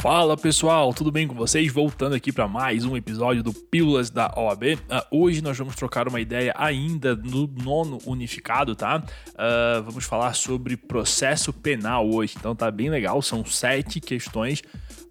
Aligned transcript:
Fala 0.00 0.34
pessoal, 0.34 0.94
tudo 0.94 1.12
bem 1.12 1.28
com 1.28 1.34
vocês? 1.34 1.70
Voltando 1.70 2.14
aqui 2.14 2.32
para 2.32 2.48
mais 2.48 2.86
um 2.86 2.96
episódio 2.96 3.42
do 3.42 3.52
Pílulas 3.52 4.08
da 4.08 4.32
OAB. 4.34 4.62
Uh, 4.62 4.78
hoje 5.10 5.42
nós 5.42 5.58
vamos 5.58 5.74
trocar 5.74 6.08
uma 6.08 6.18
ideia 6.18 6.54
ainda 6.56 7.14
no 7.14 7.46
nono 7.46 7.98
unificado, 8.06 8.74
tá? 8.74 9.04
Uh, 9.28 9.82
vamos 9.82 10.06
falar 10.06 10.32
sobre 10.32 10.74
processo 10.74 11.52
penal 11.52 12.08
hoje, 12.08 12.34
então 12.38 12.56
tá 12.56 12.70
bem 12.70 12.88
legal. 12.88 13.20
São 13.20 13.44
sete 13.44 14.00
questões 14.00 14.62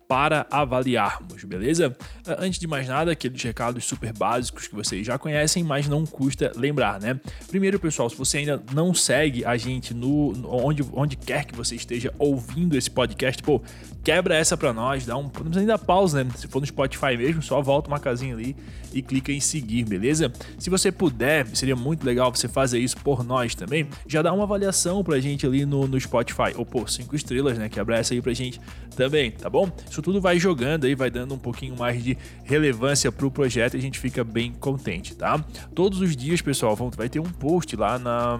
para 0.09 0.47
avaliarmos, 0.49 1.43
beleza? 1.43 1.95
Antes 2.39 2.59
de 2.59 2.65
mais 2.65 2.87
nada, 2.87 3.11
aqueles 3.11 3.43
recados 3.43 3.85
super 3.85 4.11
básicos 4.11 4.67
que 4.67 4.73
vocês 4.73 5.05
já 5.05 5.19
conhecem, 5.19 5.63
mas 5.63 5.87
não 5.87 6.03
custa 6.03 6.51
lembrar, 6.55 6.99
né? 6.99 7.19
Primeiro, 7.47 7.79
pessoal, 7.79 8.09
se 8.09 8.15
você 8.15 8.39
ainda 8.39 8.59
não 8.73 8.91
segue 8.91 9.45
a 9.45 9.55
gente 9.55 9.93
no 9.93 10.33
onde, 10.47 10.83
onde 10.93 11.15
quer 11.15 11.45
que 11.45 11.55
você 11.55 11.75
esteja 11.75 12.11
ouvindo 12.17 12.75
esse 12.75 12.89
podcast, 12.89 13.43
pô, 13.43 13.61
quebra 14.03 14.35
essa 14.35 14.57
para 14.57 14.73
nós, 14.73 15.05
dá 15.05 15.15
um, 15.15 15.21
não 15.21 15.29
precisa 15.29 15.59
nem 15.59 15.67
dar 15.67 15.77
pausa, 15.77 16.23
né? 16.23 16.31
Se 16.35 16.47
for 16.47 16.59
no 16.59 16.65
Spotify 16.65 17.15
mesmo, 17.15 17.43
só 17.43 17.61
volta 17.61 17.87
uma 17.87 17.99
casinha 17.99 18.33
ali 18.33 18.55
e 18.93 19.01
clica 19.01 19.31
em 19.31 19.39
seguir, 19.39 19.83
beleza? 19.83 20.31
Se 20.57 20.69
você 20.69 20.91
puder, 20.91 21.47
seria 21.55 21.75
muito 21.75 22.05
legal 22.05 22.33
você 22.33 22.47
fazer 22.47 22.79
isso 22.79 22.97
por 22.97 23.23
nós 23.23 23.55
também. 23.55 23.87
Já 24.07 24.21
dá 24.21 24.33
uma 24.33 24.43
avaliação 24.43 25.03
pra 25.03 25.19
gente 25.19 25.45
ali 25.45 25.65
no, 25.65 25.87
no 25.87 25.99
Spotify, 25.99 26.53
ou 26.55 26.65
pô, 26.65 26.87
cinco 26.87 27.15
estrelas, 27.15 27.57
né? 27.57 27.69
Quebra 27.69 27.97
essa 27.97 28.13
aí 28.13 28.21
pra 28.21 28.33
gente 28.33 28.59
também, 28.95 29.31
tá 29.31 29.49
bom? 29.49 29.69
Isso 29.89 30.01
tudo 30.01 30.19
vai 30.19 30.39
jogando 30.39 30.85
aí, 30.85 30.95
vai 30.95 31.09
dando 31.09 31.33
um 31.33 31.39
pouquinho 31.39 31.77
mais 31.77 32.03
de 32.03 32.17
relevância 32.43 33.11
pro 33.11 33.31
projeto 33.31 33.75
e 33.75 33.77
a 33.77 33.81
gente 33.81 33.99
fica 33.99 34.23
bem 34.23 34.51
contente, 34.51 35.15
tá? 35.15 35.43
Todos 35.73 36.01
os 36.01 36.15
dias, 36.15 36.41
pessoal, 36.41 36.75
vai 36.95 37.09
ter 37.09 37.19
um 37.19 37.23
post 37.23 37.75
lá 37.75 37.97
na 37.97 38.39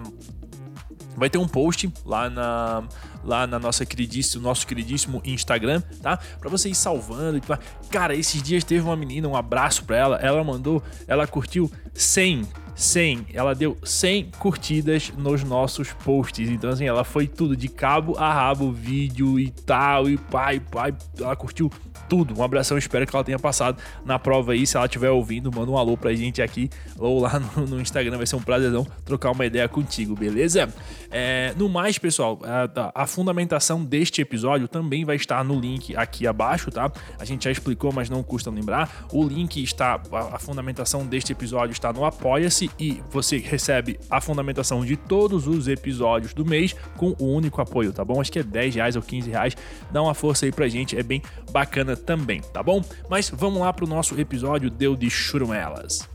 vai 1.16 1.28
ter 1.28 1.38
um 1.38 1.46
post 1.46 1.92
lá 2.04 2.30
na 2.30 2.84
lá 3.24 3.46
na 3.46 3.58
nossa 3.58 3.84
queridíssimo, 3.84 4.42
nosso 4.42 4.66
queridíssimo 4.66 5.20
Instagram, 5.24 5.82
tá? 6.02 6.18
Para 6.38 6.50
você 6.50 6.68
ir 6.68 6.74
salvando 6.74 7.38
e 7.38 7.88
cara, 7.90 8.14
esses 8.14 8.42
dias 8.42 8.64
teve 8.64 8.82
uma 8.82 8.96
menina, 8.96 9.28
um 9.28 9.36
abraço 9.36 9.84
para 9.84 9.96
ela, 9.96 10.16
ela 10.16 10.42
mandou, 10.42 10.82
ela 11.06 11.26
curtiu 11.26 11.70
100 11.94 12.46
100, 12.80 13.26
ela 13.34 13.54
deu 13.54 13.76
100 13.84 14.30
curtidas 14.38 15.12
nos 15.16 15.44
nossos 15.44 15.92
posts. 15.92 16.48
Então, 16.48 16.70
assim, 16.70 16.86
ela 16.86 17.04
foi 17.04 17.26
tudo 17.26 17.54
de 17.54 17.68
cabo 17.68 18.16
a 18.16 18.32
rabo, 18.32 18.72
vídeo 18.72 19.38
e 19.38 19.50
tal, 19.50 20.08
e 20.08 20.16
pai, 20.16 20.60
pai, 20.60 20.94
ela 21.18 21.36
curtiu 21.36 21.70
tudo. 22.08 22.38
Um 22.38 22.42
abração, 22.42 22.76
espero 22.76 23.06
que 23.06 23.14
ela 23.14 23.22
tenha 23.22 23.38
passado 23.38 23.80
na 24.04 24.18
prova 24.18 24.52
aí. 24.52 24.66
Se 24.66 24.76
ela 24.76 24.86
estiver 24.86 25.10
ouvindo, 25.10 25.50
manda 25.54 25.70
um 25.70 25.76
alô 25.76 25.96
pra 25.96 26.12
gente 26.12 26.42
aqui 26.42 26.68
ou 26.98 27.20
lá 27.20 27.38
no, 27.38 27.66
no 27.66 27.80
Instagram. 27.80 28.16
Vai 28.16 28.26
ser 28.26 28.36
um 28.36 28.42
prazerzão 28.42 28.86
trocar 29.04 29.30
uma 29.30 29.46
ideia 29.46 29.68
contigo, 29.68 30.16
beleza? 30.16 30.68
É, 31.10 31.54
no 31.56 31.68
mais, 31.68 31.98
pessoal, 31.98 32.40
a, 32.42 33.02
a, 33.02 33.06
fundamentação 33.10 33.84
deste 33.84 34.22
episódio 34.22 34.68
também 34.68 35.04
vai 35.04 35.16
estar 35.16 35.44
no 35.44 35.58
link 35.58 35.94
aqui 35.96 36.26
abaixo, 36.26 36.70
tá? 36.70 36.90
A 37.18 37.24
gente 37.24 37.44
já 37.44 37.50
explicou, 37.50 37.92
mas 37.92 38.08
não 38.08 38.22
custa 38.22 38.50
lembrar. 38.50 39.06
O 39.12 39.22
link 39.24 39.62
está, 39.62 40.00
a, 40.12 40.38
fundamentação 40.38 41.04
deste 41.04 41.32
episódio 41.32 41.72
está 41.72 41.92
no 41.92 42.04
Apoia-se 42.04 42.70
e 42.78 43.02
você 43.10 43.36
recebe 43.36 43.98
a 44.08 44.20
fundamentação 44.20 44.84
de 44.84 44.96
todos 44.96 45.46
os 45.46 45.68
episódios 45.68 46.32
do 46.32 46.46
mês 46.46 46.74
com 46.96 47.14
o 47.18 47.26
único 47.26 47.60
apoio, 47.60 47.92
tá 47.92 48.04
bom? 48.04 48.20
Acho 48.20 48.32
que 48.32 48.38
é 48.38 48.42
10 48.42 48.76
reais 48.76 48.96
ou 48.96 49.02
15 49.02 49.28
reais. 49.28 49.56
Dá 49.90 50.00
uma 50.00 50.14
força 50.14 50.46
aí 50.46 50.52
pra 50.52 50.68
gente, 50.68 50.96
é 50.96 51.02
bem 51.02 51.20
bacana 51.50 51.96
também, 51.96 52.40
tá 52.40 52.62
bom? 52.62 52.82
Mas 53.10 53.28
vamos 53.28 53.60
lá 53.60 53.72
para 53.72 53.84
o 53.84 53.88
nosso 53.88 54.18
episódio 54.18 54.70
Deu 54.70 54.94
de 54.94 55.10
Churumelas. 55.10 56.08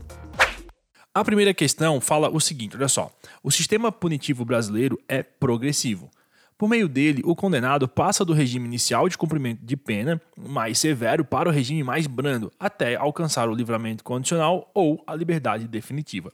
A 1.16 1.24
primeira 1.24 1.54
questão 1.54 1.98
fala 1.98 2.28
o 2.28 2.38
seguinte: 2.38 2.76
olha 2.76 2.88
só. 2.88 3.10
O 3.42 3.50
sistema 3.50 3.90
punitivo 3.90 4.44
brasileiro 4.44 4.98
é 5.08 5.22
progressivo. 5.22 6.10
Por 6.58 6.70
meio 6.70 6.88
dele, 6.88 7.20
o 7.26 7.36
condenado 7.36 7.86
passa 7.86 8.24
do 8.24 8.32
regime 8.32 8.64
inicial 8.64 9.08
de 9.10 9.18
cumprimento 9.18 9.62
de 9.62 9.76
pena 9.76 10.20
mais 10.38 10.78
severo 10.78 11.22
para 11.22 11.50
o 11.50 11.52
regime 11.52 11.82
mais 11.82 12.06
brando, 12.06 12.50
até 12.58 12.96
alcançar 12.96 13.48
o 13.50 13.54
livramento 13.54 14.02
condicional 14.02 14.70
ou 14.72 15.02
a 15.06 15.14
liberdade 15.14 15.68
definitiva. 15.68 16.32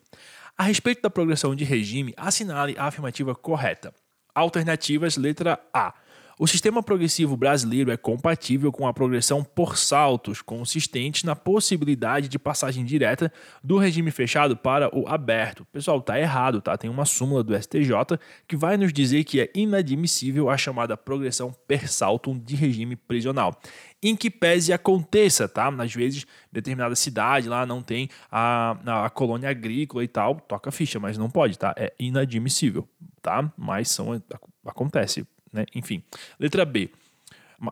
A 0.57 0.63
respeito 0.63 1.03
da 1.03 1.11
progressão 1.11 1.57
de 1.57 1.65
regime, 1.65 2.15
assinale 2.17 2.77
a 2.79 2.85
afirmativa 2.85 3.35
correta. 3.35 3.93
Alternativas: 4.33 5.17
letra 5.17 5.59
A. 5.75 5.93
O 6.43 6.47
sistema 6.49 6.83
progressivo 6.83 7.37
brasileiro 7.37 7.93
é 7.93 7.97
compatível 7.97 8.73
com 8.73 8.85
a 8.85 8.93
progressão 8.93 9.45
por 9.45 9.79
saltos, 9.79 10.43
consistente 10.43 11.25
na 11.25 11.37
possibilidade 11.37 12.27
de 12.27 12.37
passagem 12.37 12.85
direta 12.85 13.33
do 13.63 13.79
regime 13.79 14.11
fechado 14.11 14.57
para 14.57 14.93
o 14.93 15.07
aberto. 15.07 15.65
Pessoal, 15.67 16.03
tá 16.03 16.19
errado, 16.19 16.61
tá? 16.61 16.77
Tem 16.77 16.91
uma 16.91 17.05
súmula 17.05 17.45
do 17.45 17.57
STJ 17.57 18.19
que 18.49 18.57
vai 18.57 18.77
nos 18.77 18.93
dizer 18.93 19.23
que 19.23 19.41
é 19.41 19.53
inadmissível 19.55 20.51
a 20.51 20.57
chamada 20.57 20.97
progressão 20.97 21.55
per 21.69 21.89
saltum 21.89 22.37
de 22.37 22.57
regime 22.57 22.97
prisional 22.97 23.57
em 24.03 24.17
que 24.17 24.29
pese 24.29 24.73
aconteça, 24.73 25.49
tá? 25.49 25.69
Às 25.79 25.95
vezes, 25.95 26.27
determinada 26.51 26.97
cidade 26.97 27.49
lá 27.49 27.65
não 27.65 27.81
tem 27.81 28.09
a, 28.29 29.05
a 29.05 29.11
colônia 29.11 29.49
agrícola 29.49 30.03
e 30.03 30.09
tal, 30.09 30.41
toca 30.41 30.73
ficha, 30.73 30.99
mas 30.99 31.17
não 31.17 31.31
pode, 31.31 31.57
tá? 31.57 31.73
É 31.79 31.93
inadmissível, 32.01 32.89
tá? 33.23 33.49
Mas 33.57 33.93
são, 33.93 34.21
acontece 34.67 35.25
né? 35.53 35.67
Enfim. 35.75 36.03
Letra 36.39 36.65
B. 36.65 36.91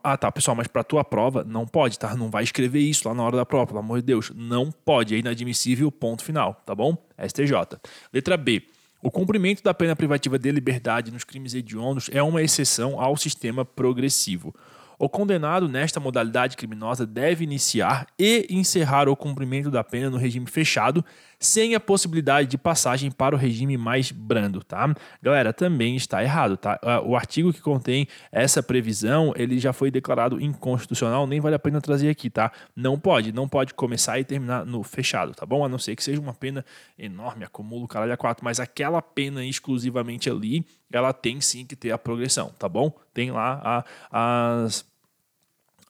Ah, 0.05 0.17
tá, 0.17 0.31
pessoal, 0.31 0.57
mas 0.57 0.69
para 0.69 0.85
tua 0.85 1.03
prova 1.03 1.43
não 1.43 1.67
pode, 1.67 1.99
tá? 1.99 2.15
Não 2.15 2.31
vai 2.31 2.45
escrever 2.45 2.79
isso 2.79 3.09
lá 3.09 3.15
na 3.15 3.25
hora 3.25 3.37
da 3.37 3.45
prova, 3.45 3.67
pelo 3.67 3.81
amor 3.81 4.01
de 4.01 4.07
Deus. 4.07 4.31
Não 4.35 4.71
pode, 4.71 5.15
é 5.15 5.19
inadmissível, 5.19 5.91
ponto 5.91 6.23
final, 6.23 6.55
tá 6.65 6.75
bom? 6.75 6.97
STJ. 7.19 7.81
Letra 8.13 8.37
B. 8.37 8.63
O 9.03 9.11
cumprimento 9.11 9.63
da 9.63 9.75
pena 9.75 9.97
privativa 9.97 10.39
de 10.39 10.51
liberdade 10.53 11.11
nos 11.11 11.25
crimes 11.25 11.55
hediondos 11.55 12.09
é 12.13 12.23
uma 12.23 12.43
exceção 12.43 13.01
ao 13.01 13.17
sistema 13.17 13.65
progressivo. 13.65 14.55
O 14.99 15.09
condenado 15.09 15.67
nesta 15.67 15.99
modalidade 15.99 16.59
criminosa 16.59 17.07
deve 17.07 17.43
iniciar 17.43 18.07
e 18.19 18.47
encerrar 18.51 19.09
o 19.09 19.17
cumprimento 19.17 19.71
da 19.71 19.83
pena 19.83 20.11
no 20.11 20.19
regime 20.19 20.47
fechado, 20.47 21.03
sem 21.41 21.75
a 21.75 21.81
possibilidade 21.81 22.49
de 22.49 22.59
passagem 22.59 23.11
para 23.11 23.35
o 23.35 23.39
regime 23.39 23.79
mais 23.79 24.13
brando, 24.13 24.63
tá? 24.63 24.95
Galera, 25.23 25.55
também 25.55 25.97
está 25.97 26.23
errado, 26.23 26.59
tá? 26.59 26.79
Ah, 26.83 27.01
o 27.01 27.17
artigo 27.17 27.51
que 27.51 27.63
contém 27.63 28.07
essa 28.31 28.63
previsão, 28.63 29.33
ele 29.35 29.59
já 29.59 29.73
foi 29.73 29.91
declarado 29.91 30.39
inconstitucional, 30.39 31.27
nem 31.27 31.41
vale 31.41 31.55
a 31.55 31.59
pena 31.59 31.81
trazer 31.81 32.11
aqui, 32.11 32.29
tá? 32.29 32.53
Não 32.77 32.99
pode, 32.99 33.33
não 33.33 33.49
pode 33.49 33.73
começar 33.73 34.21
e 34.21 34.25
terminar 34.25 34.67
no 34.67 34.83
fechado, 34.83 35.35
tá 35.35 35.47
bom? 35.47 35.65
A 35.65 35.69
não 35.69 35.79
ser 35.79 35.97
que 35.97 36.05
seja 36.05 36.21
uma 36.21 36.35
pena 36.35 36.63
enorme, 36.99 37.45
acumulo 37.45 37.89
caralho 37.89 38.13
a 38.13 38.17
quatro, 38.19 38.45
mas 38.45 38.61
aquela 38.61 39.01
pena 39.01 39.43
exclusivamente 39.43 40.29
ali, 40.29 40.67
ela 40.93 41.15
tem 41.15 41.41
sim 41.41 41.65
que 41.65 41.75
ter 41.75 41.91
a 41.91 41.97
progressão, 41.97 42.53
tá 42.59 42.69
bom? 42.69 42.93
Tem 43.15 43.31
lá 43.31 43.85
a, 44.13 44.65
as 44.65 44.85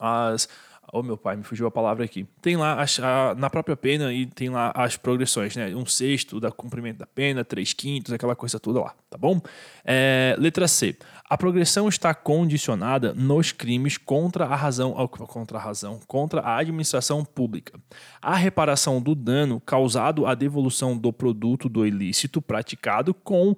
as 0.00 0.48
Oh, 0.92 1.02
meu 1.02 1.16
pai, 1.16 1.36
me 1.36 1.44
fugiu 1.44 1.66
a 1.66 1.70
palavra 1.70 2.04
aqui. 2.04 2.26
Tem 2.42 2.56
lá 2.56 2.80
as, 2.80 2.98
a, 2.98 3.34
na 3.36 3.48
própria 3.48 3.76
pena 3.76 4.12
e 4.12 4.26
tem 4.26 4.48
lá 4.48 4.72
as 4.74 4.96
progressões, 4.96 5.54
né? 5.54 5.74
Um 5.74 5.86
sexto 5.86 6.40
da 6.40 6.50
cumprimento 6.50 6.98
da 6.98 7.06
pena, 7.06 7.44
três 7.44 7.72
quintos, 7.72 8.12
aquela 8.12 8.34
coisa 8.34 8.58
toda 8.58 8.80
lá, 8.80 8.94
tá 9.08 9.16
bom? 9.16 9.40
É, 9.84 10.34
letra 10.38 10.66
C. 10.66 10.96
A 11.28 11.38
progressão 11.38 11.88
está 11.88 12.12
condicionada 12.12 13.14
nos 13.14 13.52
crimes 13.52 13.96
contra 13.96 14.46
a 14.46 14.56
razão, 14.56 14.92
contra 15.08 15.58
a 15.58 15.60
razão, 15.60 16.00
contra 16.08 16.40
a 16.40 16.56
administração 16.56 17.24
pública. 17.24 17.78
A 18.20 18.34
reparação 18.34 19.00
do 19.00 19.14
dano 19.14 19.60
causado 19.60 20.26
à 20.26 20.34
devolução 20.34 20.96
do 20.96 21.12
produto 21.12 21.68
do 21.68 21.86
ilícito 21.86 22.42
praticado 22.42 23.14
com 23.14 23.56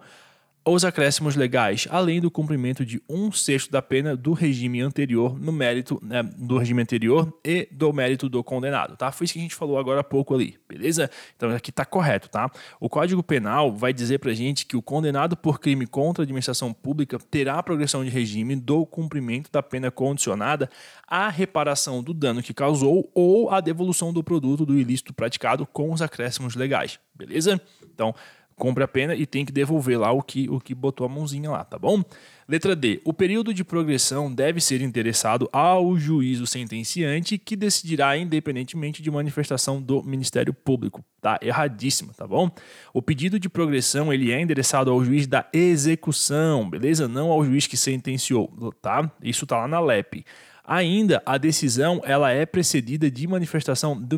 os 0.65 0.85
acréscimos 0.85 1.35
legais, 1.35 1.89
além 1.91 2.21
do 2.21 2.31
cumprimento 2.31 2.87
de 2.87 3.03
um 3.09 3.33
sexto 3.33 3.71
da 3.71 3.83
pena 3.83 4.17
do 4.17 4.33
regime 4.33 4.81
anterior 4.81 5.39
no 5.39 5.51
mérito 5.51 5.99
né, 6.03 6.23
do 6.23 6.57
regime 6.57 6.83
anterior 6.83 7.37
e 7.45 7.69
do 7.73 7.93
mérito 7.93 8.29
do 8.29 8.45
condenado, 8.45 8.97
tá? 8.97 9.11
Foi 9.11 9.25
isso 9.25 9.35
que 9.35 9.41
a 9.41 9.43
gente 9.43 9.55
falou 9.57 9.77
agora 9.77 10.01
há 10.01 10.05
pouco 10.05 10.35
ali, 10.35 10.57
beleza? 10.69 11.11
Então 11.37 11.51
aqui 11.51 11.71
está 11.71 11.85
correto, 11.85 12.29
tá? 12.29 12.49
O 12.79 12.89
Código 12.89 13.23
Penal 13.23 13.75
vai 13.75 13.93
dizer 13.93 14.19
pra 14.19 14.33
gente 14.33 14.65
que 14.65 14.77
o 14.77 14.83
condenado 14.83 15.37
por 15.37 15.59
crime 15.59 15.85
contra 15.85 16.23
a 16.23 16.25
administração 16.25 16.73
pública 16.73 17.19
terá 17.19 17.59
a 17.59 17.63
progressão 17.63 18.05
de 18.05 18.11
regime 18.11 18.55
do 18.55 18.87
cumprimento 18.87 19.51
da 19.51 19.63
pena 19.63 19.91
condicionada 19.91 20.71
à 21.09 21.29
reparação 21.29 22.03
do 22.03 22.15
dano 22.15 22.43
que 22.43 22.55
causou 22.55 23.11
ou 23.15 23.51
à 23.51 23.61
devolução 23.61 24.13
do 24.13 24.23
produto 24.23 24.65
do 24.65 24.79
ilícito 24.79 25.13
praticado 25.13 25.67
com 25.67 25.93
os 25.93 26.01
acréscimos 26.01 26.55
legais, 26.55 27.01
beleza? 27.15 27.61
Então, 27.83 28.15
compra 28.57 28.85
a 28.85 28.89
pena 28.89 29.15
e 29.15 29.27
tem 29.27 29.45
que 29.45 29.53
devolver 29.53 29.99
lá 29.99 30.13
o 30.13 30.23
que, 30.23 30.49
o 30.49 30.61
que 30.61 30.75
botou 30.75 31.05
a 31.05 31.09
mãozinha 31.09 31.51
lá, 31.51 31.65
tá 31.65 31.79
bom? 31.79 32.03
Letra 32.49 32.75
D. 32.77 33.01
O 33.05 33.13
período 33.13 33.55
de 33.55 33.65
progressão 33.65 34.33
deve 34.33 34.61
ser 34.61 34.83
interessado 34.83 35.49
ao 35.53 35.97
juízo 35.97 36.47
sentenciante 36.47 37.39
que 37.39 37.57
decidirá 37.57 38.17
independentemente 38.17 39.03
de 39.03 39.11
manifestação 39.11 39.81
do 39.81 40.03
Ministério 40.03 40.53
Público. 40.53 41.05
Tá 41.21 41.39
erradíssimo, 41.41 42.13
tá 42.15 42.27
bom? 42.27 42.51
O 42.93 43.01
pedido 43.01 43.39
de 43.39 43.49
progressão 43.49 44.13
ele 44.13 44.33
é 44.33 44.41
endereçado 44.41 44.91
ao 44.91 45.05
juiz 45.05 45.27
da 45.27 45.47
execução, 45.53 46.69
beleza? 46.69 47.07
Não 47.09 47.31
ao 47.31 47.45
juiz 47.45 47.67
que 47.67 47.77
sentenciou, 47.77 48.49
tá? 48.83 49.11
Isso 49.23 49.47
tá 49.47 49.59
lá 49.59 49.69
na 49.69 49.81
LEP. 49.81 50.25
Ainda, 50.65 51.23
a 51.27 51.39
decisão 51.39 52.01
ela 52.05 52.31
é 52.31 52.47
precedida 52.47 53.11
de 53.11 53.27
manifestação 53.27 54.01
do, 54.01 54.17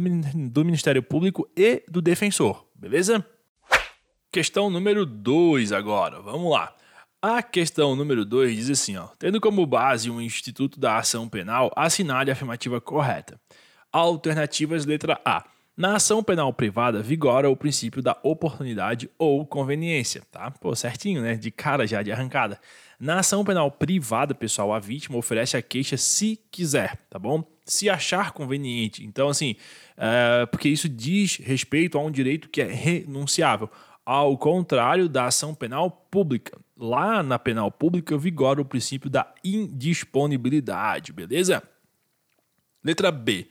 do 0.51 0.65
Ministério 0.65 1.03
Público 1.03 1.49
e 1.57 1.83
do 1.89 2.03
defensor, 2.03 2.67
beleza? 2.75 3.25
Questão 4.35 4.69
número 4.69 5.07
2 5.07 5.71
agora, 5.71 6.21
vamos 6.21 6.51
lá. 6.51 6.75
A 7.23 7.41
questão 7.41 7.95
número 7.95 8.25
2 8.25 8.57
diz 8.57 8.69
assim: 8.69 8.97
ó, 8.97 9.07
tendo 9.17 9.41
como 9.41 9.65
base 9.65 10.11
um 10.11 10.21
instituto 10.21 10.81
da 10.81 10.99
ação 10.99 11.29
penal, 11.29 11.71
assinale 11.77 12.31
a 12.31 12.33
afirmativa 12.33 12.81
correta. 12.81 13.41
Alternativas 13.93 14.87
letra 14.87 15.21
A. 15.25 15.45
Na 15.77 15.95
ação 15.95 16.21
penal 16.21 16.53
privada 16.53 17.01
vigora 17.01 17.49
o 17.49 17.55
princípio 17.55 18.03
da 18.03 18.19
oportunidade 18.25 19.09
ou 19.17 19.47
conveniência, 19.47 20.23
tá? 20.33 20.51
Pô, 20.51 20.75
certinho, 20.75 21.23
né? 21.23 21.37
De 21.37 21.53
cara 21.53 21.87
já, 21.87 22.03
de 22.03 22.11
arrancada. 22.11 22.61
Na 22.99 23.21
ação 23.21 23.45
penal 23.45 23.71
privada, 23.71 24.35
pessoal, 24.35 24.75
a 24.75 24.81
vítima 24.81 25.17
oferece 25.17 25.57
a 25.57 25.63
queixa 25.63 25.97
se 25.97 26.41
quiser, 26.51 26.97
tá 27.09 27.21
bom? 27.21 27.45
Se 27.65 27.89
achar 27.89 28.33
conveniente. 28.33 29.05
Então, 29.05 29.29
assim, 29.29 29.55
é, 29.97 30.45
porque 30.47 30.69
isso 30.69 30.89
diz 30.89 31.37
respeito 31.37 31.97
a 31.97 32.03
um 32.03 32.11
direito 32.11 32.49
que 32.49 32.61
é 32.61 32.67
renunciável. 32.67 33.71
Ao 34.05 34.37
contrário 34.37 35.09
da 35.09 35.27
ação 35.27 35.55
penal 35.55 35.91
pública. 35.91 36.59
Lá 36.77 37.23
na 37.23 37.39
penal 37.39 37.71
pública 37.71 38.19
vigora 38.19 38.61
o 38.61 38.65
princípio 38.65 39.09
da 39.09 39.33
indisponibilidade, 39.43 41.13
beleza? 41.13 41.63
Letra 42.83 43.11
B. 43.11 43.49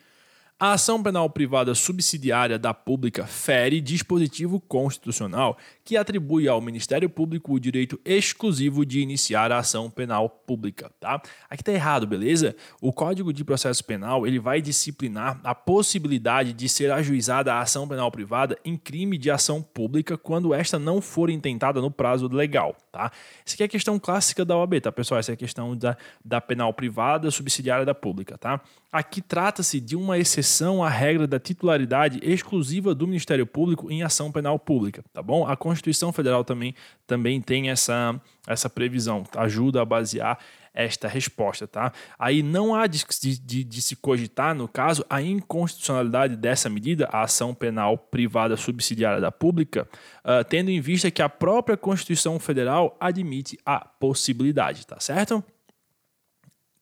A 0.63 0.71
ação 0.71 1.03
penal 1.03 1.29
privada 1.29 1.75
subsidiária 1.75 2.57
da 2.57 2.73
pública 2.73 3.27
fere 3.27 3.81
dispositivo 3.81 4.61
constitucional 4.61 5.57
que 5.83 5.97
atribui 5.97 6.47
ao 6.47 6.61
Ministério 6.61 7.09
Público 7.09 7.51
o 7.51 7.59
direito 7.59 7.99
exclusivo 8.05 8.85
de 8.85 9.01
iniciar 9.01 9.51
a 9.51 9.57
ação 9.57 9.89
penal 9.89 10.29
pública, 10.29 10.89
tá? 11.01 11.21
Aqui 11.49 11.61
tá 11.61 11.73
errado, 11.73 12.07
beleza? 12.07 12.55
O 12.79 12.93
Código 12.93 13.33
de 13.33 13.43
Processo 13.43 13.83
Penal, 13.83 14.25
ele 14.25 14.39
vai 14.39 14.61
disciplinar 14.61 15.37
a 15.43 15.53
possibilidade 15.53 16.53
de 16.53 16.69
ser 16.69 16.93
ajuizada 16.93 17.53
a 17.53 17.59
ação 17.59 17.85
penal 17.85 18.09
privada 18.09 18.57
em 18.63 18.77
crime 18.77 19.17
de 19.17 19.29
ação 19.29 19.61
pública 19.61 20.17
quando 20.17 20.53
esta 20.53 20.79
não 20.79 21.01
for 21.01 21.29
intentada 21.29 21.81
no 21.81 21.91
prazo 21.91 22.29
legal, 22.29 22.73
tá? 22.89 23.11
Isso 23.45 23.55
aqui 23.55 23.63
é 23.63 23.65
a 23.65 23.69
questão 23.69 23.99
clássica 23.99 24.45
da 24.45 24.55
OAB, 24.55 24.79
tá, 24.79 24.93
pessoal? 24.93 25.19
Essa 25.19 25.33
é 25.33 25.35
a 25.35 25.37
questão 25.37 25.75
da, 25.75 25.97
da 26.23 26.39
penal 26.39 26.73
privada 26.73 27.29
subsidiária 27.29 27.85
da 27.85 27.93
pública, 27.93 28.37
tá? 28.37 28.61
Aqui 28.93 29.23
trata-se 29.23 29.79
de 29.79 29.95
uma 29.95 30.19
exceção 30.19 30.83
à 30.83 30.87
regra 30.87 31.25
da 31.25 31.39
titularidade 31.39 32.19
exclusiva 32.21 32.93
do 32.93 33.07
Ministério 33.07 33.43
Público 33.43 33.89
em 33.89 34.03
ação 34.03 34.31
penal 34.31 34.59
pública, 34.59 35.03
tá 35.11 35.19
bom? 35.19 35.47
A 35.47 35.57
Constituição 35.57 36.13
Federal 36.13 36.43
também, 36.43 36.75
também 37.07 37.41
tem 37.41 37.71
essa, 37.71 38.21
essa 38.45 38.69
previsão, 38.69 39.23
ajuda 39.35 39.81
a 39.81 39.85
basear 39.85 40.37
esta 40.75 41.07
resposta, 41.07 41.67
tá? 41.67 41.91
Aí 42.19 42.43
não 42.43 42.75
há 42.75 42.85
de, 42.85 43.03
de, 43.43 43.63
de, 43.63 43.81
se 43.81 43.95
cogitar, 43.95 44.53
no 44.53 44.67
caso, 44.67 45.03
a 45.09 45.19
inconstitucionalidade 45.19 46.35
dessa 46.35 46.69
medida, 46.69 47.09
a 47.11 47.23
ação 47.23 47.51
penal 47.51 47.97
privada 47.97 48.55
subsidiária 48.55 49.19
da 49.19 49.31
pública, 49.31 49.89
uh, 50.23 50.43
tendo 50.47 50.69
em 50.69 50.79
vista 50.79 51.09
que 51.09 51.23
a 51.23 51.29
própria 51.29 51.75
Constituição 51.75 52.39
Federal 52.39 52.95
admite 52.99 53.57
a 53.65 53.79
possibilidade, 53.79 54.85
tá 54.85 54.99
certo? 54.99 55.43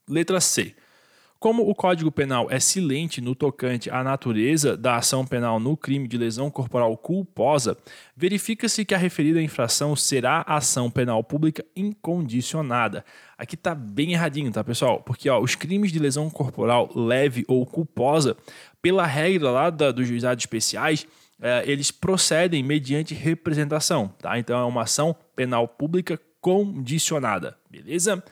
Letra 0.09 0.41
C. 0.41 0.75
Como 1.41 1.67
o 1.67 1.73
Código 1.73 2.11
Penal 2.11 2.51
é 2.51 2.59
silente 2.59 3.19
no 3.19 3.33
tocante 3.33 3.89
à 3.89 4.03
natureza 4.03 4.77
da 4.77 4.97
ação 4.97 5.25
penal 5.25 5.59
no 5.59 5.75
crime 5.75 6.07
de 6.07 6.15
lesão 6.15 6.51
corporal 6.51 6.95
culposa, 6.95 7.75
verifica-se 8.15 8.85
que 8.85 8.93
a 8.93 8.97
referida 8.99 9.41
infração 9.41 9.95
será 9.95 10.43
ação 10.45 10.91
penal 10.91 11.23
pública 11.23 11.65
incondicionada. 11.75 13.03
Aqui 13.35 13.57
tá 13.57 13.73
bem 13.73 14.13
erradinho, 14.13 14.51
tá, 14.51 14.63
pessoal? 14.63 15.01
Porque 15.01 15.31
ó, 15.31 15.41
os 15.41 15.55
crimes 15.55 15.91
de 15.91 15.97
lesão 15.97 16.29
corporal 16.29 16.91
leve 16.95 17.43
ou 17.47 17.65
culposa, 17.65 18.37
pela 18.79 19.07
regra 19.07 19.49
lá 19.49 19.71
da, 19.71 19.91
dos 19.91 20.07
juizados 20.07 20.43
especiais, 20.43 21.07
é, 21.41 21.63
eles 21.65 21.89
procedem 21.89 22.61
mediante 22.61 23.15
representação, 23.15 24.09
tá? 24.19 24.37
Então 24.37 24.59
é 24.59 24.63
uma 24.63 24.83
ação 24.83 25.15
penal 25.35 25.67
pública 25.67 26.21
condicionada, 26.39 27.57
beleza? 27.67 28.23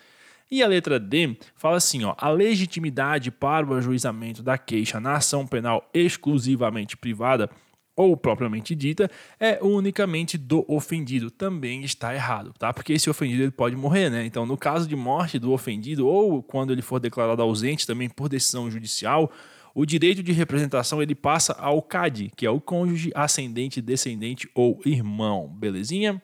E 0.52 0.64
a 0.64 0.68
letra 0.68 1.00
D 1.00 1.38
fala 1.56 1.78
assim: 1.78 2.04
ó, 2.04 2.16
a 2.18 2.30
legitimidade 2.30 3.30
para 3.30 3.68
o 3.68 3.74
ajuizamento 3.74 4.42
da 4.42 4.58
queixa 4.58 5.00
na 5.00 5.16
ação 5.16 5.46
penal 5.46 5.88
exclusivamente 5.94 6.98
privada 6.98 7.50
ou 7.96 8.16
propriamente 8.16 8.74
dita 8.74 9.12
é 9.38 9.60
unicamente 9.62 10.38
do 10.38 10.64
ofendido. 10.70 11.30
Também 11.30 11.84
está 11.84 12.16
errado, 12.16 12.54
tá? 12.58 12.74
Porque 12.74 12.94
esse 12.94 13.10
ofendido 13.10 13.44
ele 13.44 13.52
pode 13.52 13.76
morrer, 13.76 14.10
né? 14.10 14.26
Então, 14.26 14.46
no 14.46 14.58
caso 14.58 14.88
de 14.88 14.96
morte 14.96 15.38
do 15.38 15.52
ofendido 15.52 16.08
ou 16.08 16.42
quando 16.42 16.72
ele 16.72 16.82
for 16.82 17.00
declarado 17.00 17.42
ausente 17.42 17.86
também 17.86 18.08
por 18.10 18.30
decisão 18.30 18.72
judicial, 18.72 19.30
o 19.76 19.86
direito 19.86 20.24
de 20.24 20.32
representação 20.32 21.02
ele 21.02 21.14
passa 21.14 21.54
ao 21.54 21.82
CAD, 21.82 22.32
que 22.38 22.46
é 22.46 22.50
o 22.50 22.62
cônjuge, 22.62 23.12
ascendente, 23.14 23.82
descendente 23.82 24.50
ou 24.56 24.80
irmão. 24.86 25.48
Belezinha? 25.48 26.22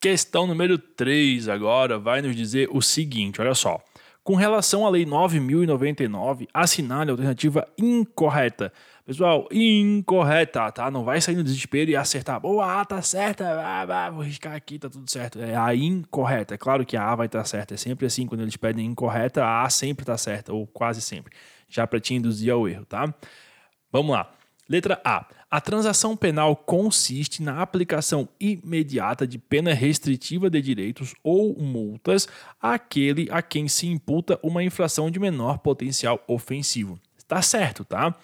Questão 0.00 0.46
número 0.46 0.78
3 0.78 1.48
agora 1.48 1.98
vai 1.98 2.22
nos 2.22 2.36
dizer 2.36 2.68
o 2.70 2.80
seguinte, 2.80 3.40
olha 3.40 3.52
só. 3.52 3.82
Com 4.22 4.36
relação 4.36 4.86
à 4.86 4.90
Lei 4.90 5.04
9.099, 5.04 6.46
assinale 6.54 7.10
a 7.10 7.14
alternativa 7.14 7.66
incorreta. 7.76 8.72
Pessoal, 9.04 9.48
incorreta, 9.50 10.70
tá? 10.70 10.88
Não 10.88 11.02
vai 11.02 11.20
sair 11.20 11.34
no 11.34 11.42
desespero 11.42 11.90
e 11.90 11.96
acertar. 11.96 12.38
Boa, 12.38 12.80
A 12.80 12.84
tá 12.84 13.02
certa, 13.02 13.44
ah, 13.48 14.10
vou 14.10 14.22
riscar 14.22 14.54
aqui, 14.54 14.78
tá 14.78 14.88
tudo 14.88 15.10
certo. 15.10 15.40
É 15.40 15.56
a 15.56 15.74
incorreta. 15.74 16.54
É 16.54 16.58
claro 16.58 16.86
que 16.86 16.96
a 16.96 17.02
A 17.02 17.16
vai 17.16 17.26
estar 17.26 17.40
tá 17.40 17.44
certa. 17.44 17.74
É 17.74 17.76
sempre 17.76 18.06
assim, 18.06 18.24
quando 18.24 18.42
eles 18.42 18.56
pedem 18.56 18.86
incorreta, 18.86 19.42
a 19.42 19.64
A 19.64 19.70
sempre 19.70 20.04
tá 20.04 20.16
certa, 20.16 20.52
ou 20.52 20.64
quase 20.64 21.00
sempre. 21.00 21.32
Já 21.68 21.88
para 21.88 21.98
te 21.98 22.14
induzir 22.14 22.52
ao 22.52 22.68
erro, 22.68 22.84
tá? 22.84 23.12
Vamos 23.90 24.12
lá. 24.12 24.30
Letra 24.68 25.00
A. 25.02 25.24
A 25.50 25.62
transação 25.62 26.14
penal 26.14 26.54
consiste 26.54 27.42
na 27.42 27.62
aplicação 27.62 28.28
imediata 28.38 29.26
de 29.26 29.38
pena 29.38 29.72
restritiva 29.72 30.50
de 30.50 30.60
direitos 30.60 31.14
ou 31.24 31.58
multas 31.58 32.28
àquele 32.60 33.28
a 33.30 33.40
quem 33.40 33.66
se 33.66 33.86
imputa 33.86 34.38
uma 34.42 34.62
infração 34.62 35.10
de 35.10 35.18
menor 35.18 35.58
potencial 35.58 36.22
ofensivo. 36.28 37.00
Está 37.16 37.40
certo, 37.40 37.82
tá? 37.82 38.14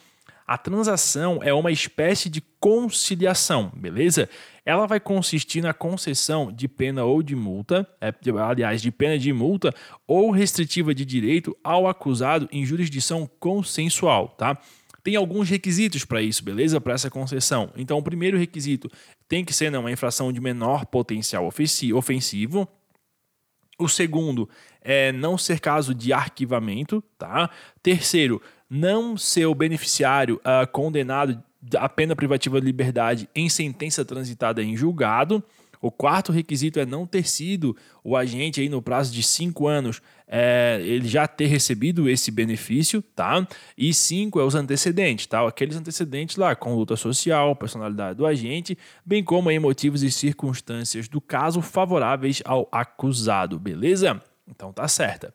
A 0.46 0.58
transação 0.58 1.40
é 1.42 1.54
uma 1.54 1.72
espécie 1.72 2.28
de 2.28 2.42
conciliação, 2.60 3.72
beleza? 3.74 4.28
Ela 4.62 4.86
vai 4.86 5.00
consistir 5.00 5.62
na 5.62 5.72
concessão 5.72 6.52
de 6.52 6.68
pena 6.68 7.04
ou 7.04 7.22
de 7.22 7.34
multa, 7.34 7.88
é, 7.98 8.12
aliás, 8.46 8.82
de 8.82 8.90
pena 8.90 9.18
de 9.18 9.32
multa 9.32 9.74
ou 10.06 10.30
restritiva 10.30 10.94
de 10.94 11.06
direito 11.06 11.56
ao 11.64 11.88
acusado 11.88 12.46
em 12.52 12.66
jurisdição 12.66 13.26
consensual, 13.40 14.28
tá? 14.36 14.58
Tem 15.04 15.16
alguns 15.16 15.50
requisitos 15.50 16.02
para 16.06 16.22
isso, 16.22 16.42
beleza? 16.42 16.80
Para 16.80 16.94
essa 16.94 17.10
concessão. 17.10 17.70
Então, 17.76 17.98
o 17.98 18.02
primeiro 18.02 18.38
requisito 18.38 18.90
tem 19.28 19.44
que 19.44 19.52
ser 19.52 19.70
não, 19.70 19.80
uma 19.80 19.92
infração 19.92 20.32
de 20.32 20.40
menor 20.40 20.86
potencial 20.86 21.46
ofensivo. 21.46 22.66
O 23.78 23.86
segundo 23.86 24.48
é 24.80 25.12
não 25.12 25.36
ser 25.36 25.60
caso 25.60 25.94
de 25.94 26.10
arquivamento, 26.12 27.04
tá? 27.18 27.50
Terceiro, 27.82 28.40
não 28.70 29.14
ser 29.14 29.44
o 29.44 29.54
beneficiário 29.54 30.36
uh, 30.36 30.66
condenado 30.72 31.42
a 31.76 31.88
pena 31.88 32.16
privativa 32.16 32.58
de 32.58 32.66
liberdade 32.66 33.28
em 33.34 33.48
sentença 33.48 34.04
transitada 34.04 34.62
em 34.62 34.74
julgado. 34.74 35.44
O 35.80 35.90
quarto 35.90 36.32
requisito 36.32 36.78
é 36.78 36.86
não 36.86 37.06
ter 37.06 37.28
sido 37.28 37.76
o 38.02 38.16
agente 38.16 38.60
aí 38.60 38.68
no 38.68 38.82
prazo 38.82 39.12
de 39.12 39.22
cinco 39.22 39.66
anos, 39.66 40.00
é, 40.26 40.80
ele 40.82 41.06
já 41.06 41.26
ter 41.26 41.46
recebido 41.46 42.08
esse 42.08 42.30
benefício, 42.30 43.02
tá? 43.02 43.46
E 43.76 43.92
cinco 43.92 44.40
é 44.40 44.44
os 44.44 44.54
antecedentes, 44.54 45.26
tá? 45.26 45.46
Aqueles 45.46 45.76
antecedentes 45.76 46.36
lá, 46.36 46.54
conduta 46.54 46.96
social, 46.96 47.54
personalidade 47.56 48.16
do 48.16 48.26
agente, 48.26 48.76
bem 49.04 49.22
como 49.22 49.48
aí 49.48 49.58
motivos 49.58 50.02
e 50.02 50.10
circunstâncias 50.10 51.08
do 51.08 51.20
caso 51.20 51.60
favoráveis 51.60 52.42
ao 52.44 52.68
acusado, 52.72 53.58
beleza? 53.58 54.20
Então 54.48 54.72
tá 54.72 54.88
certa. 54.88 55.34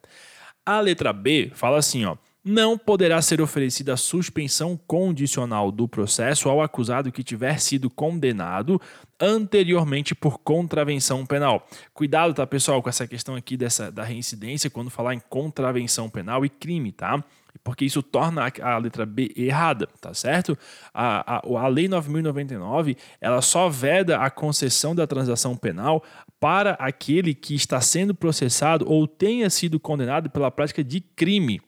A 0.64 0.80
letra 0.80 1.12
B 1.12 1.50
fala 1.54 1.78
assim, 1.78 2.04
ó 2.04 2.16
não 2.44 2.78
poderá 2.78 3.20
ser 3.20 3.40
oferecida 3.40 3.96
suspensão 3.96 4.78
condicional 4.86 5.70
do 5.70 5.86
processo 5.86 6.48
ao 6.48 6.62
acusado 6.62 7.12
que 7.12 7.22
tiver 7.22 7.60
sido 7.60 7.90
condenado 7.90 8.80
anteriormente 9.20 10.14
por 10.14 10.38
contravenção 10.38 11.26
penal. 11.26 11.66
Cuidado, 11.92 12.32
tá, 12.32 12.46
pessoal, 12.46 12.82
com 12.82 12.88
essa 12.88 13.06
questão 13.06 13.34
aqui 13.34 13.56
dessa 13.56 13.92
da 13.92 14.02
reincidência 14.02 14.70
quando 14.70 14.88
falar 14.88 15.14
em 15.14 15.20
contravenção 15.28 16.08
penal 16.08 16.44
e 16.44 16.48
crime, 16.48 16.92
tá? 16.92 17.22
Porque 17.62 17.84
isso 17.84 18.02
torna 18.02 18.50
a, 18.62 18.78
letra 18.78 19.04
B 19.04 19.32
errada, 19.36 19.88
tá 20.00 20.14
certo? 20.14 20.56
A, 20.94 21.36
a, 21.36 21.64
a 21.64 21.68
Lei 21.68 21.88
9.099 21.88 22.96
ela 23.20 23.42
só 23.42 23.68
veda 23.68 24.18
a 24.18 24.30
concessão 24.30 24.94
da 24.94 25.06
transação 25.06 25.56
penal 25.56 26.02
para 26.38 26.70
aquele 26.74 27.34
que 27.34 27.54
está 27.54 27.80
sendo 27.80 28.14
processado 28.14 28.88
ou 28.88 29.06
tenha 29.06 29.50
sido 29.50 29.78
condenado 29.78 30.30
pela 30.30 30.50
prática 30.50 30.82
de 30.82 31.00
crime 31.00 31.60